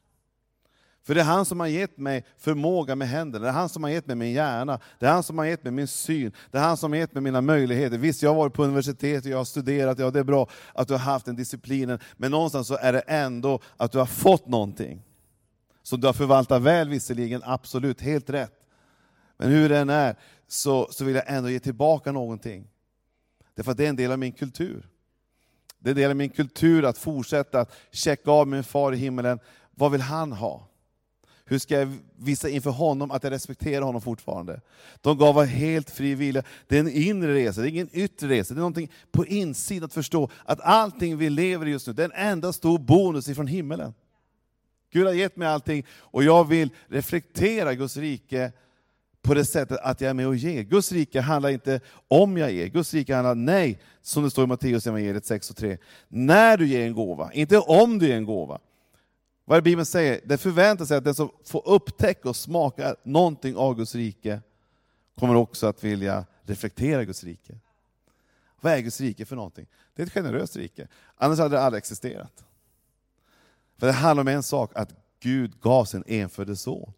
För 1.04 1.16
det 1.16 1.22
är 1.22 1.26
han 1.26 1.46
som 1.46 1.60
har 1.60 1.68
gett 1.68 1.98
mig 1.98 2.26
förmåga 2.38 2.96
med 2.96 3.08
händerna, 3.08 3.46
det 3.46 3.50
är 3.50 3.54
han 3.54 3.70
som 3.70 3.84
har 3.84 3.90
gett 3.90 4.08
mig 4.08 4.16
min 4.16 4.32
hjärna, 4.32 4.80
det 5.00 5.06
är 5.06 5.12
han 5.12 5.24
som 5.24 5.38
har 5.38 5.46
gett 5.46 5.64
mig 5.64 5.74
min 5.74 5.88
syn, 5.88 6.32
det 6.52 6.58
är 6.58 6.62
han 6.62 6.78
som 6.78 6.92
har 6.92 7.00
gett 7.00 7.14
mig 7.14 7.24
mina 7.24 7.42
möjligheter. 7.42 7.98
Visst, 7.98 8.22
jag 8.22 8.30
har 8.30 8.36
varit 8.36 8.54
på 8.54 8.64
universitet, 8.64 9.26
jag 9.26 9.38
har 9.38 9.46
studerat, 9.46 10.00
ja 10.00 10.12
det 10.12 10.20
är 10.20 10.24
bra 10.24 10.48
att 10.74 10.88
du 10.88 10.94
har 10.94 11.00
haft 11.00 11.26
den 11.26 11.36
disciplinen, 11.36 12.00
men 12.18 12.32
någonstans 12.32 12.68
så 12.68 12.78
är 12.78 12.94
det 12.94 13.00
ändå 13.00 13.60
att 13.78 13.92
du 13.92 13.98
har 13.98 14.06
fått 14.06 14.48
någonting. 14.48 15.04
Som 15.84 16.02
du 16.02 16.08
har 16.08 16.14
förvaltat 16.14 16.62
väl 16.62 16.90
visserligen, 16.90 17.42
absolut, 17.46 18.02
helt 18.02 18.30
rätt. 18.30 18.61
Men 19.42 19.52
hur 19.52 19.70
det 19.70 19.78
än 19.78 19.90
är, 19.90 20.16
så, 20.48 20.88
så 20.92 21.06
vill 21.06 21.16
jag 21.16 21.24
ändå 21.28 21.50
ge 21.50 21.60
tillbaka 21.60 22.12
någonting. 22.12 22.68
Därför 23.56 23.72
att 23.72 23.78
det 23.78 23.86
är 23.86 23.90
en 23.90 23.96
del 23.96 24.12
av 24.12 24.20
min 24.20 24.32
kultur. 24.32 24.88
Det 25.80 25.90
är 25.90 25.92
en 25.92 25.98
del 25.98 26.10
av 26.10 26.16
min 26.16 26.30
kultur 26.30 26.86
att 26.86 26.98
fortsätta 26.98 27.60
att 27.60 27.74
checka 27.92 28.32
av 28.32 28.48
min 28.48 28.64
far 28.64 28.94
i 28.94 28.98
himmelen, 28.98 29.40
vad 29.72 29.92
vill 29.92 30.02
han 30.02 30.32
ha? 30.32 30.68
Hur 31.46 31.60
ska 31.60 31.80
jag 31.80 31.98
visa 32.16 32.50
inför 32.50 32.70
honom 32.70 33.12
att 33.12 33.24
jag 33.24 33.32
respekterar 33.32 33.82
honom 33.82 34.02
fortfarande? 34.02 34.62
De 35.02 35.18
gav 35.18 35.40
av 35.40 35.46
helt 35.46 35.90
fri 35.90 36.16
vilja. 36.16 36.44
Det 36.68 36.76
är 36.76 36.80
en 36.80 36.92
inre 36.92 37.34
resa, 37.34 37.62
det 37.62 37.68
är 37.68 37.70
ingen 37.70 37.90
yttre 37.92 38.30
resa. 38.30 38.54
Det 38.54 38.58
är 38.58 38.62
någonting 38.62 38.92
på 39.12 39.26
insidan 39.26 39.86
att 39.86 39.94
förstå 39.94 40.30
att 40.46 40.62
allting 40.62 41.18
vi 41.18 41.30
lever 41.30 41.66
i 41.66 41.72
just 41.72 41.88
nu, 41.88 41.94
det 41.94 42.04
är 42.04 42.10
en 42.10 42.32
enda 42.32 42.54
stor 42.54 42.80
bonus 42.80 43.28
ifrån 43.28 43.48
himmelen. 43.48 43.94
Gud 44.92 45.06
har 45.06 45.14
gett 45.14 45.36
mig 45.36 45.48
allting 45.48 45.86
och 45.92 46.24
jag 46.24 46.48
vill 46.48 46.70
reflektera 46.88 47.74
Guds 47.74 47.98
rike 47.98 48.52
på 49.22 49.34
det 49.34 49.46
sättet 49.46 49.80
att 49.82 50.02
jag 50.02 50.10
är 50.10 50.14
med 50.14 50.28
och 50.28 50.36
ger. 50.36 50.62
Guds 50.62 50.92
rike 50.92 51.22
handlar 51.22 51.50
inte 51.50 51.80
om 52.08 52.38
jag 52.38 52.52
ger, 52.52 52.68
Guds 52.68 52.94
rike 52.94 53.16
handlar 53.16 53.36
nej, 53.36 53.80
som 54.02 54.24
det 54.24 54.32
står 54.32 54.44
i 54.44 54.48
Matteus 54.48 54.88
evangeliet 54.88 55.26
6 55.26 55.50
och 55.50 55.56
3. 55.56 55.78
När 56.08 56.58
du 56.58 56.68
ger 56.68 56.86
en 56.86 56.94
gåva, 56.94 57.34
inte 57.34 57.58
om 57.58 58.00
du 58.00 58.08
ger 58.08 58.18
en 58.18 58.26
gåva. 58.26 58.60
Vad 59.46 59.58
är 59.58 59.62
Bibeln 59.62 59.86
säger? 59.86 60.22
Det 60.26 60.38
förväntar 60.38 60.86
sig 60.86 60.98
att 60.98 61.04
den 61.04 61.16
som 61.16 61.32
får 61.46 61.68
upptäcka 61.68 62.30
och 62.30 62.36
smaka 62.36 62.96
någonting 63.04 63.56
av 63.56 63.76
Guds 63.76 63.96
rike, 63.96 64.42
kommer 65.20 65.36
också 65.36 65.68
att 65.68 65.84
vilja 65.84 66.26
reflektera 66.42 67.06
Guds 67.06 67.24
rike. 67.24 67.56
Vad 68.62 68.74
är 68.74 68.80
Guds 68.80 69.02
rike 69.02 69.26
för 69.26 69.36
någonting? 69.36 69.68
Det 69.96 70.02
är 70.02 70.06
ett 70.06 70.14
generöst 70.14 70.56
rike. 70.56 70.88
Annars 71.16 71.40
hade 71.40 71.56
det 71.56 71.62
aldrig 71.62 71.78
existerat. 71.78 72.44
För 73.78 73.88
det 73.88 73.94
handlar 73.94 74.22
om 74.22 74.28
en 74.28 74.44
sak, 74.44 74.72
att 74.76 74.94
Gud 75.20 75.60
gav 75.62 75.86
sin 75.86 76.04
enfödde 76.08 76.56
son 76.56 76.94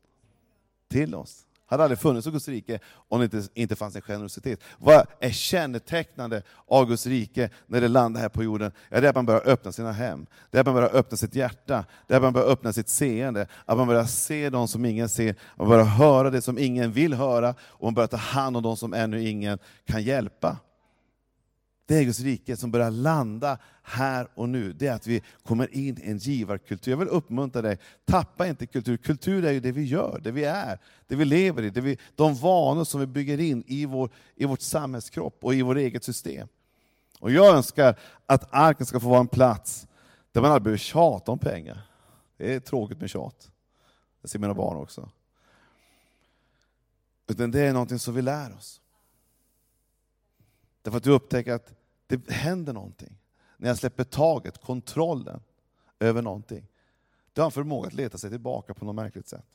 till 0.88 1.16
oss 1.16 1.46
hade 1.66 1.84
aldrig 1.84 2.00
funnits 2.00 2.28
i 2.28 2.32
Guds 2.32 2.48
rike 2.48 2.80
om 3.10 3.20
det 3.20 3.26
inte, 3.26 3.44
inte 3.54 3.76
fanns 3.76 3.96
en 3.96 4.02
generositet. 4.02 4.60
Vad 4.78 5.06
är 5.20 5.30
kännetecknande 5.30 6.42
av 6.68 6.86
Guds 6.86 7.08
rike 7.08 7.50
när 7.68 7.82
det 7.82 7.88
landar 7.88 8.22
här 8.22 8.30
på 8.30 8.44
jorden? 8.44 8.72
Ja, 8.90 9.02
det 9.02 9.08
är 9.08 9.10
att 9.10 9.16
man 9.16 9.26
börjar 9.26 9.48
öppna 9.48 9.72
sina 9.72 9.92
hem, 9.92 10.26
det 10.52 10.58
är 10.58 10.60
att 10.60 10.68
man 10.68 10.76
börjar 10.76 10.96
öppna 10.96 11.18
sitt 11.18 11.36
hjärta, 11.36 11.86
det 12.08 12.14
är 12.14 12.18
att 12.18 12.24
man 12.24 12.34
börjar 12.34 12.48
öppna 12.48 12.74
sitt 12.74 12.90
seende, 12.90 13.48
att 13.66 13.78
man 13.78 13.88
börjar 13.88 14.06
se 14.06 14.50
de 14.50 14.68
som 14.68 14.86
ingen 14.86 15.10
ser, 15.10 15.30
att 15.30 15.58
man 15.58 15.68
börjar 15.68 15.86
höra 15.86 16.30
det 16.30 16.42
som 16.42 16.58
ingen 16.58 16.92
vill 16.92 17.14
höra, 17.14 17.56
och 17.60 17.84
man 17.84 17.94
börjar 17.94 18.08
ta 18.08 18.18
hand 18.18 18.58
om 18.58 18.64
de 18.64 18.78
som 18.78 18.94
ännu 18.94 19.24
ingen 19.30 19.60
kan 19.86 20.04
hjälpa. 20.04 20.58
Det 21.86 21.96
är 21.96 22.04
Guds 22.04 22.20
rike 22.20 22.58
som 22.58 22.72
börjar 22.72 22.92
landa 22.92 23.58
här 23.84 24.28
och 24.36 24.50
nu. 24.50 24.74
Det 24.74 24.88
är 24.88 24.94
att 24.94 25.08
vi 25.08 25.24
kommer 25.44 25.76
in 25.76 25.98
i 26.04 26.10
en 26.10 26.18
givarkultur. 26.18 26.92
Jag 26.92 26.98
vill 26.98 27.08
uppmuntra 27.08 27.62
dig, 27.62 27.78
tappa 28.06 28.48
inte 28.48 28.66
kultur. 28.66 28.98
Kultur 28.98 29.46
är 29.46 29.52
ju 29.52 29.60
det 29.60 29.72
vi 29.72 29.84
gör, 29.84 30.20
det 30.24 30.32
vi 30.32 30.44
är, 30.44 30.80
det 31.08 31.16
vi 31.16 31.26
lever 31.26 31.64
i, 31.64 31.70
det 31.70 31.82
vi, 31.82 31.98
de 32.16 32.36
vanor 32.36 32.84
som 32.84 33.00
vi 33.00 33.08
bygger 33.08 33.40
in 33.40 33.64
i, 33.68 33.86
vår, 33.86 34.10
i 34.36 34.46
vårt 34.46 34.62
samhällskropp 34.62 35.38
och 35.42 35.54
i 35.54 35.62
vårt 35.62 35.78
eget 35.78 36.04
system. 36.04 36.48
Och 37.20 37.32
Jag 37.32 37.56
önskar 37.56 38.00
att 38.26 38.54
arken 38.54 38.86
ska 38.86 39.00
få 39.00 39.10
vara 39.10 39.20
en 39.20 39.28
plats 39.28 39.88
där 40.32 40.42
man 40.42 40.52
aldrig 40.52 40.64
behöver 40.64 40.78
tjata 40.78 41.32
om 41.32 41.40
pengar. 41.40 41.82
Det 42.38 42.54
är 42.54 42.60
tråkigt 42.60 43.02
med 43.02 43.10
tjat. 43.10 43.52
Det 44.22 44.28
ser 44.28 44.40
mina 44.40 44.54
barn 44.54 44.78
också. 44.78 45.10
Utan 47.28 47.52
det 47.52 47.62
är 47.62 47.74
någonting 47.74 48.00
som 48.00 48.14
vi 48.14 48.22
lär 48.22 48.56
oss. 48.56 48.82
Därför 50.84 50.98
att 50.98 51.04
du 51.04 51.12
upptäcker 51.12 51.54
att 51.54 51.74
det 52.08 52.30
händer 52.30 52.74
någonting. 52.74 53.18
När 53.58 53.68
jag 53.68 53.78
släpper 53.78 54.04
taget, 54.04 54.58
kontrollen 54.58 55.42
över 56.00 56.22
någonting. 56.22 56.68
Du 57.34 57.42
har 57.42 57.46
en 57.46 57.52
förmåga 57.52 57.88
att 57.88 57.94
leta 57.94 58.18
sig 58.18 58.30
tillbaka 58.30 58.74
på 58.74 58.86
något 58.86 58.96
märkligt 58.96 59.28
sätt. 59.28 59.46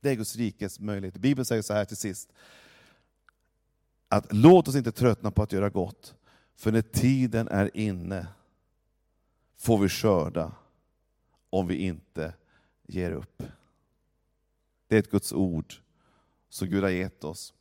Det 0.00 0.10
är 0.10 0.14
Guds 0.14 0.36
rikes 0.36 0.80
möjlighet. 0.80 1.16
Bibeln 1.16 1.44
säger 1.44 1.62
så 1.62 1.74
här 1.74 1.84
till 1.84 1.96
sist. 1.96 2.32
Att 4.08 4.32
låt 4.32 4.68
oss 4.68 4.74
inte 4.74 4.92
tröttna 4.92 5.30
på 5.30 5.42
att 5.42 5.52
göra 5.52 5.70
gott, 5.70 6.14
för 6.54 6.72
när 6.72 6.82
tiden 6.82 7.48
är 7.48 7.76
inne 7.76 8.26
får 9.56 9.78
vi 9.78 9.88
skörda 9.88 10.52
om 11.50 11.66
vi 11.66 11.76
inte 11.76 12.34
ger 12.86 13.12
upp. 13.12 13.42
Det 14.86 14.96
är 14.96 14.98
ett 14.98 15.10
Guds 15.10 15.32
ord 15.32 15.74
som 16.48 16.68
Gud 16.68 16.82
har 16.82 16.90
gett 16.90 17.24
oss. 17.24 17.54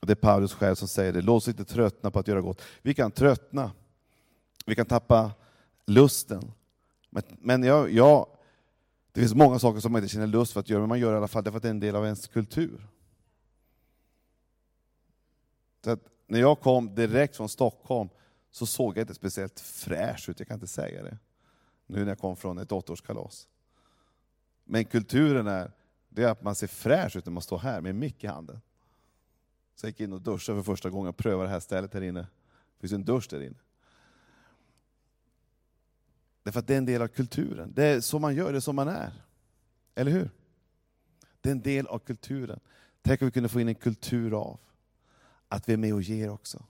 Det 0.00 0.12
är 0.12 0.16
Paulus 0.16 0.52
själv 0.54 0.74
som 0.74 0.88
säger 0.88 1.12
det. 1.12 1.22
Låt 1.22 1.42
oss 1.42 1.48
inte 1.48 1.64
tröttna 1.64 2.10
på 2.10 2.18
att 2.18 2.28
göra 2.28 2.40
gott. 2.40 2.62
Vi 2.82 2.94
kan 2.94 3.10
tröttna, 3.10 3.72
vi 4.66 4.74
kan 4.74 4.86
tappa 4.86 5.32
lusten. 5.86 6.52
Men, 7.10 7.22
men 7.28 7.62
jag, 7.62 7.90
jag, 7.90 8.26
det 9.12 9.20
finns 9.20 9.34
många 9.34 9.58
saker 9.58 9.80
som 9.80 9.92
man 9.92 10.02
inte 10.02 10.12
känner 10.12 10.26
lust 10.26 10.52
för 10.52 10.60
att 10.60 10.68
göra, 10.68 10.80
men 10.80 10.88
man 10.88 10.98
gör 11.00 11.10
det 11.10 11.14
i 11.14 11.18
alla 11.18 11.28
fall 11.28 11.44
därför 11.44 11.56
att 11.56 11.62
det 11.62 11.68
är 11.68 11.70
en 11.70 11.80
del 11.80 11.96
av 11.96 12.04
ens 12.04 12.26
kultur. 12.26 12.86
Så 15.84 15.96
när 16.26 16.40
jag 16.40 16.60
kom 16.60 16.94
direkt 16.94 17.36
från 17.36 17.48
Stockholm 17.48 18.08
så 18.50 18.66
såg 18.66 18.96
jag 18.96 19.02
inte 19.02 19.14
speciellt 19.14 19.60
fräsch 19.60 20.28
ut, 20.28 20.38
jag 20.38 20.48
kan 20.48 20.54
inte 20.56 20.66
säga 20.66 21.02
det. 21.02 21.18
Nu 21.86 21.98
när 21.98 22.08
jag 22.08 22.18
kom 22.18 22.36
från 22.36 22.58
ett 22.58 22.72
åttaårskalas. 22.72 23.48
Men 24.64 24.84
kulturen 24.84 25.46
är, 25.46 25.72
det 26.08 26.22
är 26.22 26.28
att 26.28 26.42
man 26.42 26.54
ser 26.54 26.66
fräsch 26.66 27.16
ut 27.16 27.26
när 27.26 27.32
man 27.32 27.42
står 27.42 27.58
här 27.58 27.80
med 27.80 27.90
en 27.90 27.98
mick 27.98 28.24
i 28.24 28.26
handen. 28.26 28.60
Så 29.80 29.86
jag 29.86 29.90
gick 29.90 30.00
in 30.00 30.12
och 30.12 30.20
duschade 30.20 30.58
för 30.58 30.72
första 30.72 30.90
gången 30.90 31.08
och 31.08 31.16
prövade 31.16 31.48
det 31.48 31.52
här 31.52 31.60
stället 31.60 31.94
här 31.94 32.00
inne. 32.00 32.20
Det 32.20 32.80
finns 32.80 32.92
en 32.92 33.04
dusch 33.04 33.26
där 33.30 33.42
inne. 33.42 33.56
Därför 36.42 36.60
att 36.60 36.66
det 36.66 36.74
är 36.74 36.78
en 36.78 36.84
del 36.84 37.02
av 37.02 37.08
kulturen. 37.08 37.72
Det 37.74 37.84
är 37.84 38.00
så 38.00 38.18
man 38.18 38.34
gör, 38.34 38.52
det 38.52 38.58
är 38.58 38.60
så 38.60 38.72
man 38.72 38.88
är. 38.88 39.12
Eller 39.94 40.10
hur? 40.10 40.30
Det 41.40 41.48
är 41.48 41.50
en 41.52 41.60
del 41.60 41.86
av 41.86 41.98
kulturen. 41.98 42.60
Tänk 43.02 43.22
om 43.22 43.26
vi 43.26 43.32
kunde 43.32 43.48
få 43.48 43.60
in 43.60 43.68
en 43.68 43.74
kultur 43.74 44.42
av 44.42 44.60
att 45.48 45.68
vi 45.68 45.72
är 45.72 45.76
med 45.76 45.94
och 45.94 46.02
ger 46.02 46.30
också. 46.30 46.64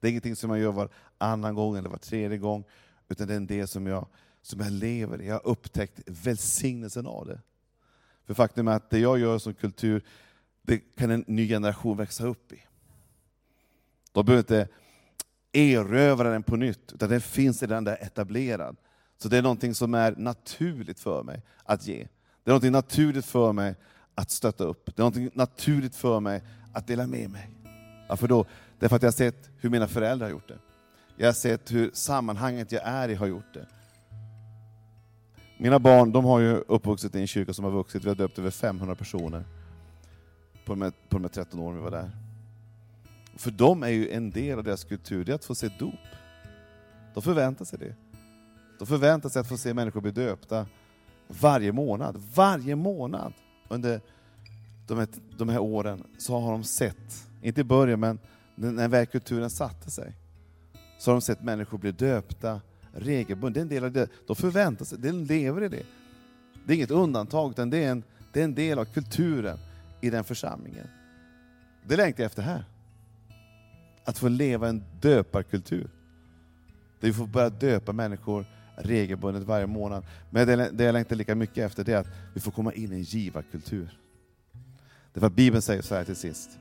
Det 0.00 0.06
är 0.06 0.10
ingenting 0.10 0.36
som 0.36 0.48
man 0.48 0.60
gör 0.60 0.90
varannan 1.18 1.54
gång 1.54 1.76
eller 1.76 1.88
var 1.88 1.98
tredje 1.98 2.38
gång, 2.38 2.64
utan 3.08 3.28
det 3.28 3.34
är 3.34 3.36
en 3.36 3.46
del 3.46 3.68
som 3.68 3.86
jag, 3.86 4.06
som 4.42 4.60
jag 4.60 4.72
lever 4.72 5.22
i. 5.22 5.26
Jag 5.26 5.34
har 5.34 5.46
upptäckt 5.46 6.00
välsignelsen 6.06 7.06
av 7.06 7.26
det. 7.26 7.40
För 8.24 8.34
faktum 8.34 8.68
är 8.68 8.72
att 8.72 8.90
det 8.90 8.98
jag 8.98 9.18
gör 9.18 9.38
som 9.38 9.54
kultur, 9.54 10.04
det 10.68 10.78
kan 10.78 11.10
en 11.10 11.24
ny 11.26 11.48
generation 11.48 11.96
växa 11.96 12.26
upp 12.26 12.52
i. 12.52 12.62
De 14.12 14.26
behöver 14.26 14.40
inte 14.40 14.68
erövra 15.52 16.30
den 16.30 16.42
på 16.42 16.56
nytt, 16.56 16.92
utan 16.92 17.08
den 17.08 17.20
finns 17.20 17.62
redan 17.62 17.84
där 17.84 17.98
etablerad. 18.00 18.76
Så 19.18 19.28
det 19.28 19.38
är 19.38 19.42
någonting 19.42 19.74
som 19.74 19.94
är 19.94 20.16
naturligt 20.16 21.00
för 21.00 21.22
mig 21.22 21.42
att 21.64 21.86
ge. 21.86 22.08
Det 22.44 22.50
är 22.50 22.52
någonting 22.52 22.72
naturligt 22.72 23.26
för 23.26 23.52
mig 23.52 23.74
att 24.14 24.30
stötta 24.30 24.64
upp. 24.64 24.86
Det 24.86 25.00
är 25.00 25.02
någonting 25.02 25.30
naturligt 25.34 25.96
för 25.96 26.20
mig 26.20 26.42
att 26.72 26.86
dela 26.86 27.06
med 27.06 27.30
mig. 27.30 27.50
Varför 28.08 28.28
då? 28.28 28.46
Därför 28.78 28.96
att 28.96 29.02
jag 29.02 29.06
har 29.06 29.12
sett 29.12 29.50
hur 29.56 29.70
mina 29.70 29.88
föräldrar 29.88 30.26
har 30.26 30.30
gjort 30.30 30.48
det. 30.48 30.58
Jag 31.16 31.28
har 31.28 31.32
sett 31.32 31.72
hur 31.72 31.90
sammanhanget 31.94 32.72
jag 32.72 32.82
är 32.84 33.08
i 33.08 33.14
har 33.14 33.26
gjort 33.26 33.54
det. 33.54 33.66
Mina 35.58 35.78
barn 35.78 36.12
de 36.12 36.24
har 36.24 36.40
ju 36.40 36.56
uppvuxit 36.56 37.14
i 37.14 37.20
en 37.20 37.26
kyrka 37.26 37.52
som 37.52 37.64
har 37.64 37.72
vuxit, 37.72 38.04
vi 38.04 38.08
har 38.08 38.16
döpt 38.16 38.38
över 38.38 38.50
500 38.50 38.94
personer 38.94 39.44
på 40.68 40.74
de 40.74 40.82
här, 40.82 40.90
på 40.90 41.16
de 41.16 41.22
här 41.22 41.28
13 41.28 41.60
åren 41.60 41.76
vi 41.76 41.82
var 41.82 41.90
där. 41.90 42.10
För 43.36 43.50
dem 43.50 43.82
är 43.82 43.88
ju 43.88 44.10
en 44.10 44.30
del 44.30 44.58
av 44.58 44.64
deras 44.64 44.84
kultur 44.84 45.24
det 45.24 45.32
är 45.32 45.34
att 45.34 45.44
få 45.44 45.54
se 45.54 45.68
dop. 45.78 45.94
De 47.14 47.22
förväntar 47.22 47.64
sig 47.64 47.78
det. 47.78 47.94
De 48.78 48.86
förväntar 48.86 49.28
sig 49.28 49.40
att 49.40 49.48
få 49.48 49.56
se 49.56 49.74
människor 49.74 50.00
bli 50.00 50.10
döpta 50.10 50.66
varje 51.28 51.72
månad. 51.72 52.22
Varje 52.34 52.76
månad 52.76 53.32
under 53.68 54.00
de 54.86 54.98
här, 54.98 55.08
de 55.38 55.48
här 55.48 55.58
åren 55.58 56.04
så 56.18 56.38
har 56.38 56.52
de 56.52 56.64
sett, 56.64 57.26
inte 57.42 57.60
i 57.60 57.64
början 57.64 58.00
men 58.00 58.18
när 58.54 58.88
väl 58.88 59.06
kulturen 59.06 59.50
satte 59.50 59.90
sig, 59.90 60.12
så 60.98 61.10
har 61.10 61.14
de 61.14 61.20
sett 61.20 61.42
människor 61.42 61.78
bli 61.78 61.92
döpta 61.92 62.60
regelbundet. 62.92 63.54
Det 63.54 63.60
är 63.60 63.62
en 63.62 63.68
del 63.68 63.84
av 63.84 63.92
det. 63.92 64.08
De 64.26 64.36
förväntar 64.36 64.84
sig, 64.84 64.98
de 64.98 65.12
lever 65.12 65.64
i 65.64 65.68
det. 65.68 65.82
Det 66.66 66.72
är 66.72 66.76
inget 66.76 66.90
undantag, 66.90 67.50
utan 67.50 67.70
det 67.70 67.84
är 67.84 67.90
en, 67.90 68.02
det 68.32 68.40
är 68.40 68.44
en 68.44 68.54
del 68.54 68.78
av 68.78 68.84
kulturen 68.84 69.58
i 70.00 70.10
den 70.10 70.24
församlingen. 70.24 70.86
Det 71.86 71.96
längtar 71.96 72.22
jag 72.22 72.26
efter 72.26 72.42
här. 72.42 72.64
Att 74.04 74.18
få 74.18 74.28
leva 74.28 74.68
en 74.68 74.84
döparkultur. 75.00 75.90
Där 77.00 77.08
vi 77.08 77.12
får 77.12 77.26
börja 77.26 77.50
döpa 77.50 77.92
människor 77.92 78.46
regelbundet 78.76 79.42
varje 79.42 79.66
månad. 79.66 80.06
Men 80.30 80.46
det, 80.46 80.84
jag 80.84 80.92
längtar 80.92 81.16
lika 81.16 81.34
mycket 81.34 81.58
efter 81.58 81.84
det 81.84 81.92
är 81.92 81.96
att 81.98 82.08
vi 82.34 82.40
får 82.40 82.50
komma 82.50 82.72
in 82.72 82.92
i 82.92 82.96
en 82.96 83.02
givarkultur. 83.02 83.98
Därför 85.12 85.26
att 85.26 85.32
Bibeln 85.32 85.62
säger 85.62 85.82
så 85.82 85.94
här 85.94 86.04
till 86.04 86.16
sist, 86.16 86.58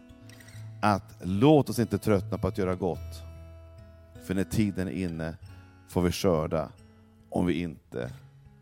att 0.81 1.15
låt 1.21 1.69
oss 1.69 1.79
inte 1.79 1.97
tröttna 1.97 2.37
på 2.37 2.47
att 2.47 2.57
göra 2.57 2.75
gott, 2.75 3.23
för 4.23 4.33
när 4.33 4.43
tiden 4.43 4.87
är 4.87 4.91
inne 4.91 5.37
får 5.87 6.01
vi 6.01 6.11
skörda 6.11 6.69
om 7.29 7.45
vi 7.45 7.61
inte 7.61 8.11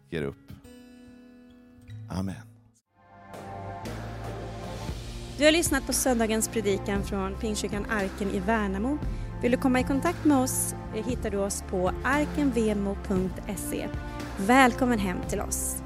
ger 0.10 0.22
upp. 0.22 0.52
Amen. 2.10 2.55
Du 5.38 5.46
har 5.46 5.52
lyssnat 5.52 5.86
på 5.86 5.94
söndagens 5.94 6.48
predikan 6.48 7.04
från 7.04 7.36
Pingstkyrkan 7.36 7.86
Arken 7.90 8.30
i 8.32 8.40
Värnamo. 8.40 8.98
Vill 9.42 9.52
du 9.52 9.58
komma 9.58 9.80
i 9.80 9.84
kontakt 9.84 10.26
med 10.26 10.38
oss 10.38 10.76
eh, 10.96 11.06
hittar 11.06 11.30
du 11.30 11.38
oss 11.38 11.64
på 11.70 11.92
arkenvemo.se. 12.04 13.88
Välkommen 14.38 15.00
hem 15.00 15.18
till 15.30 15.42
oss. 15.42 15.85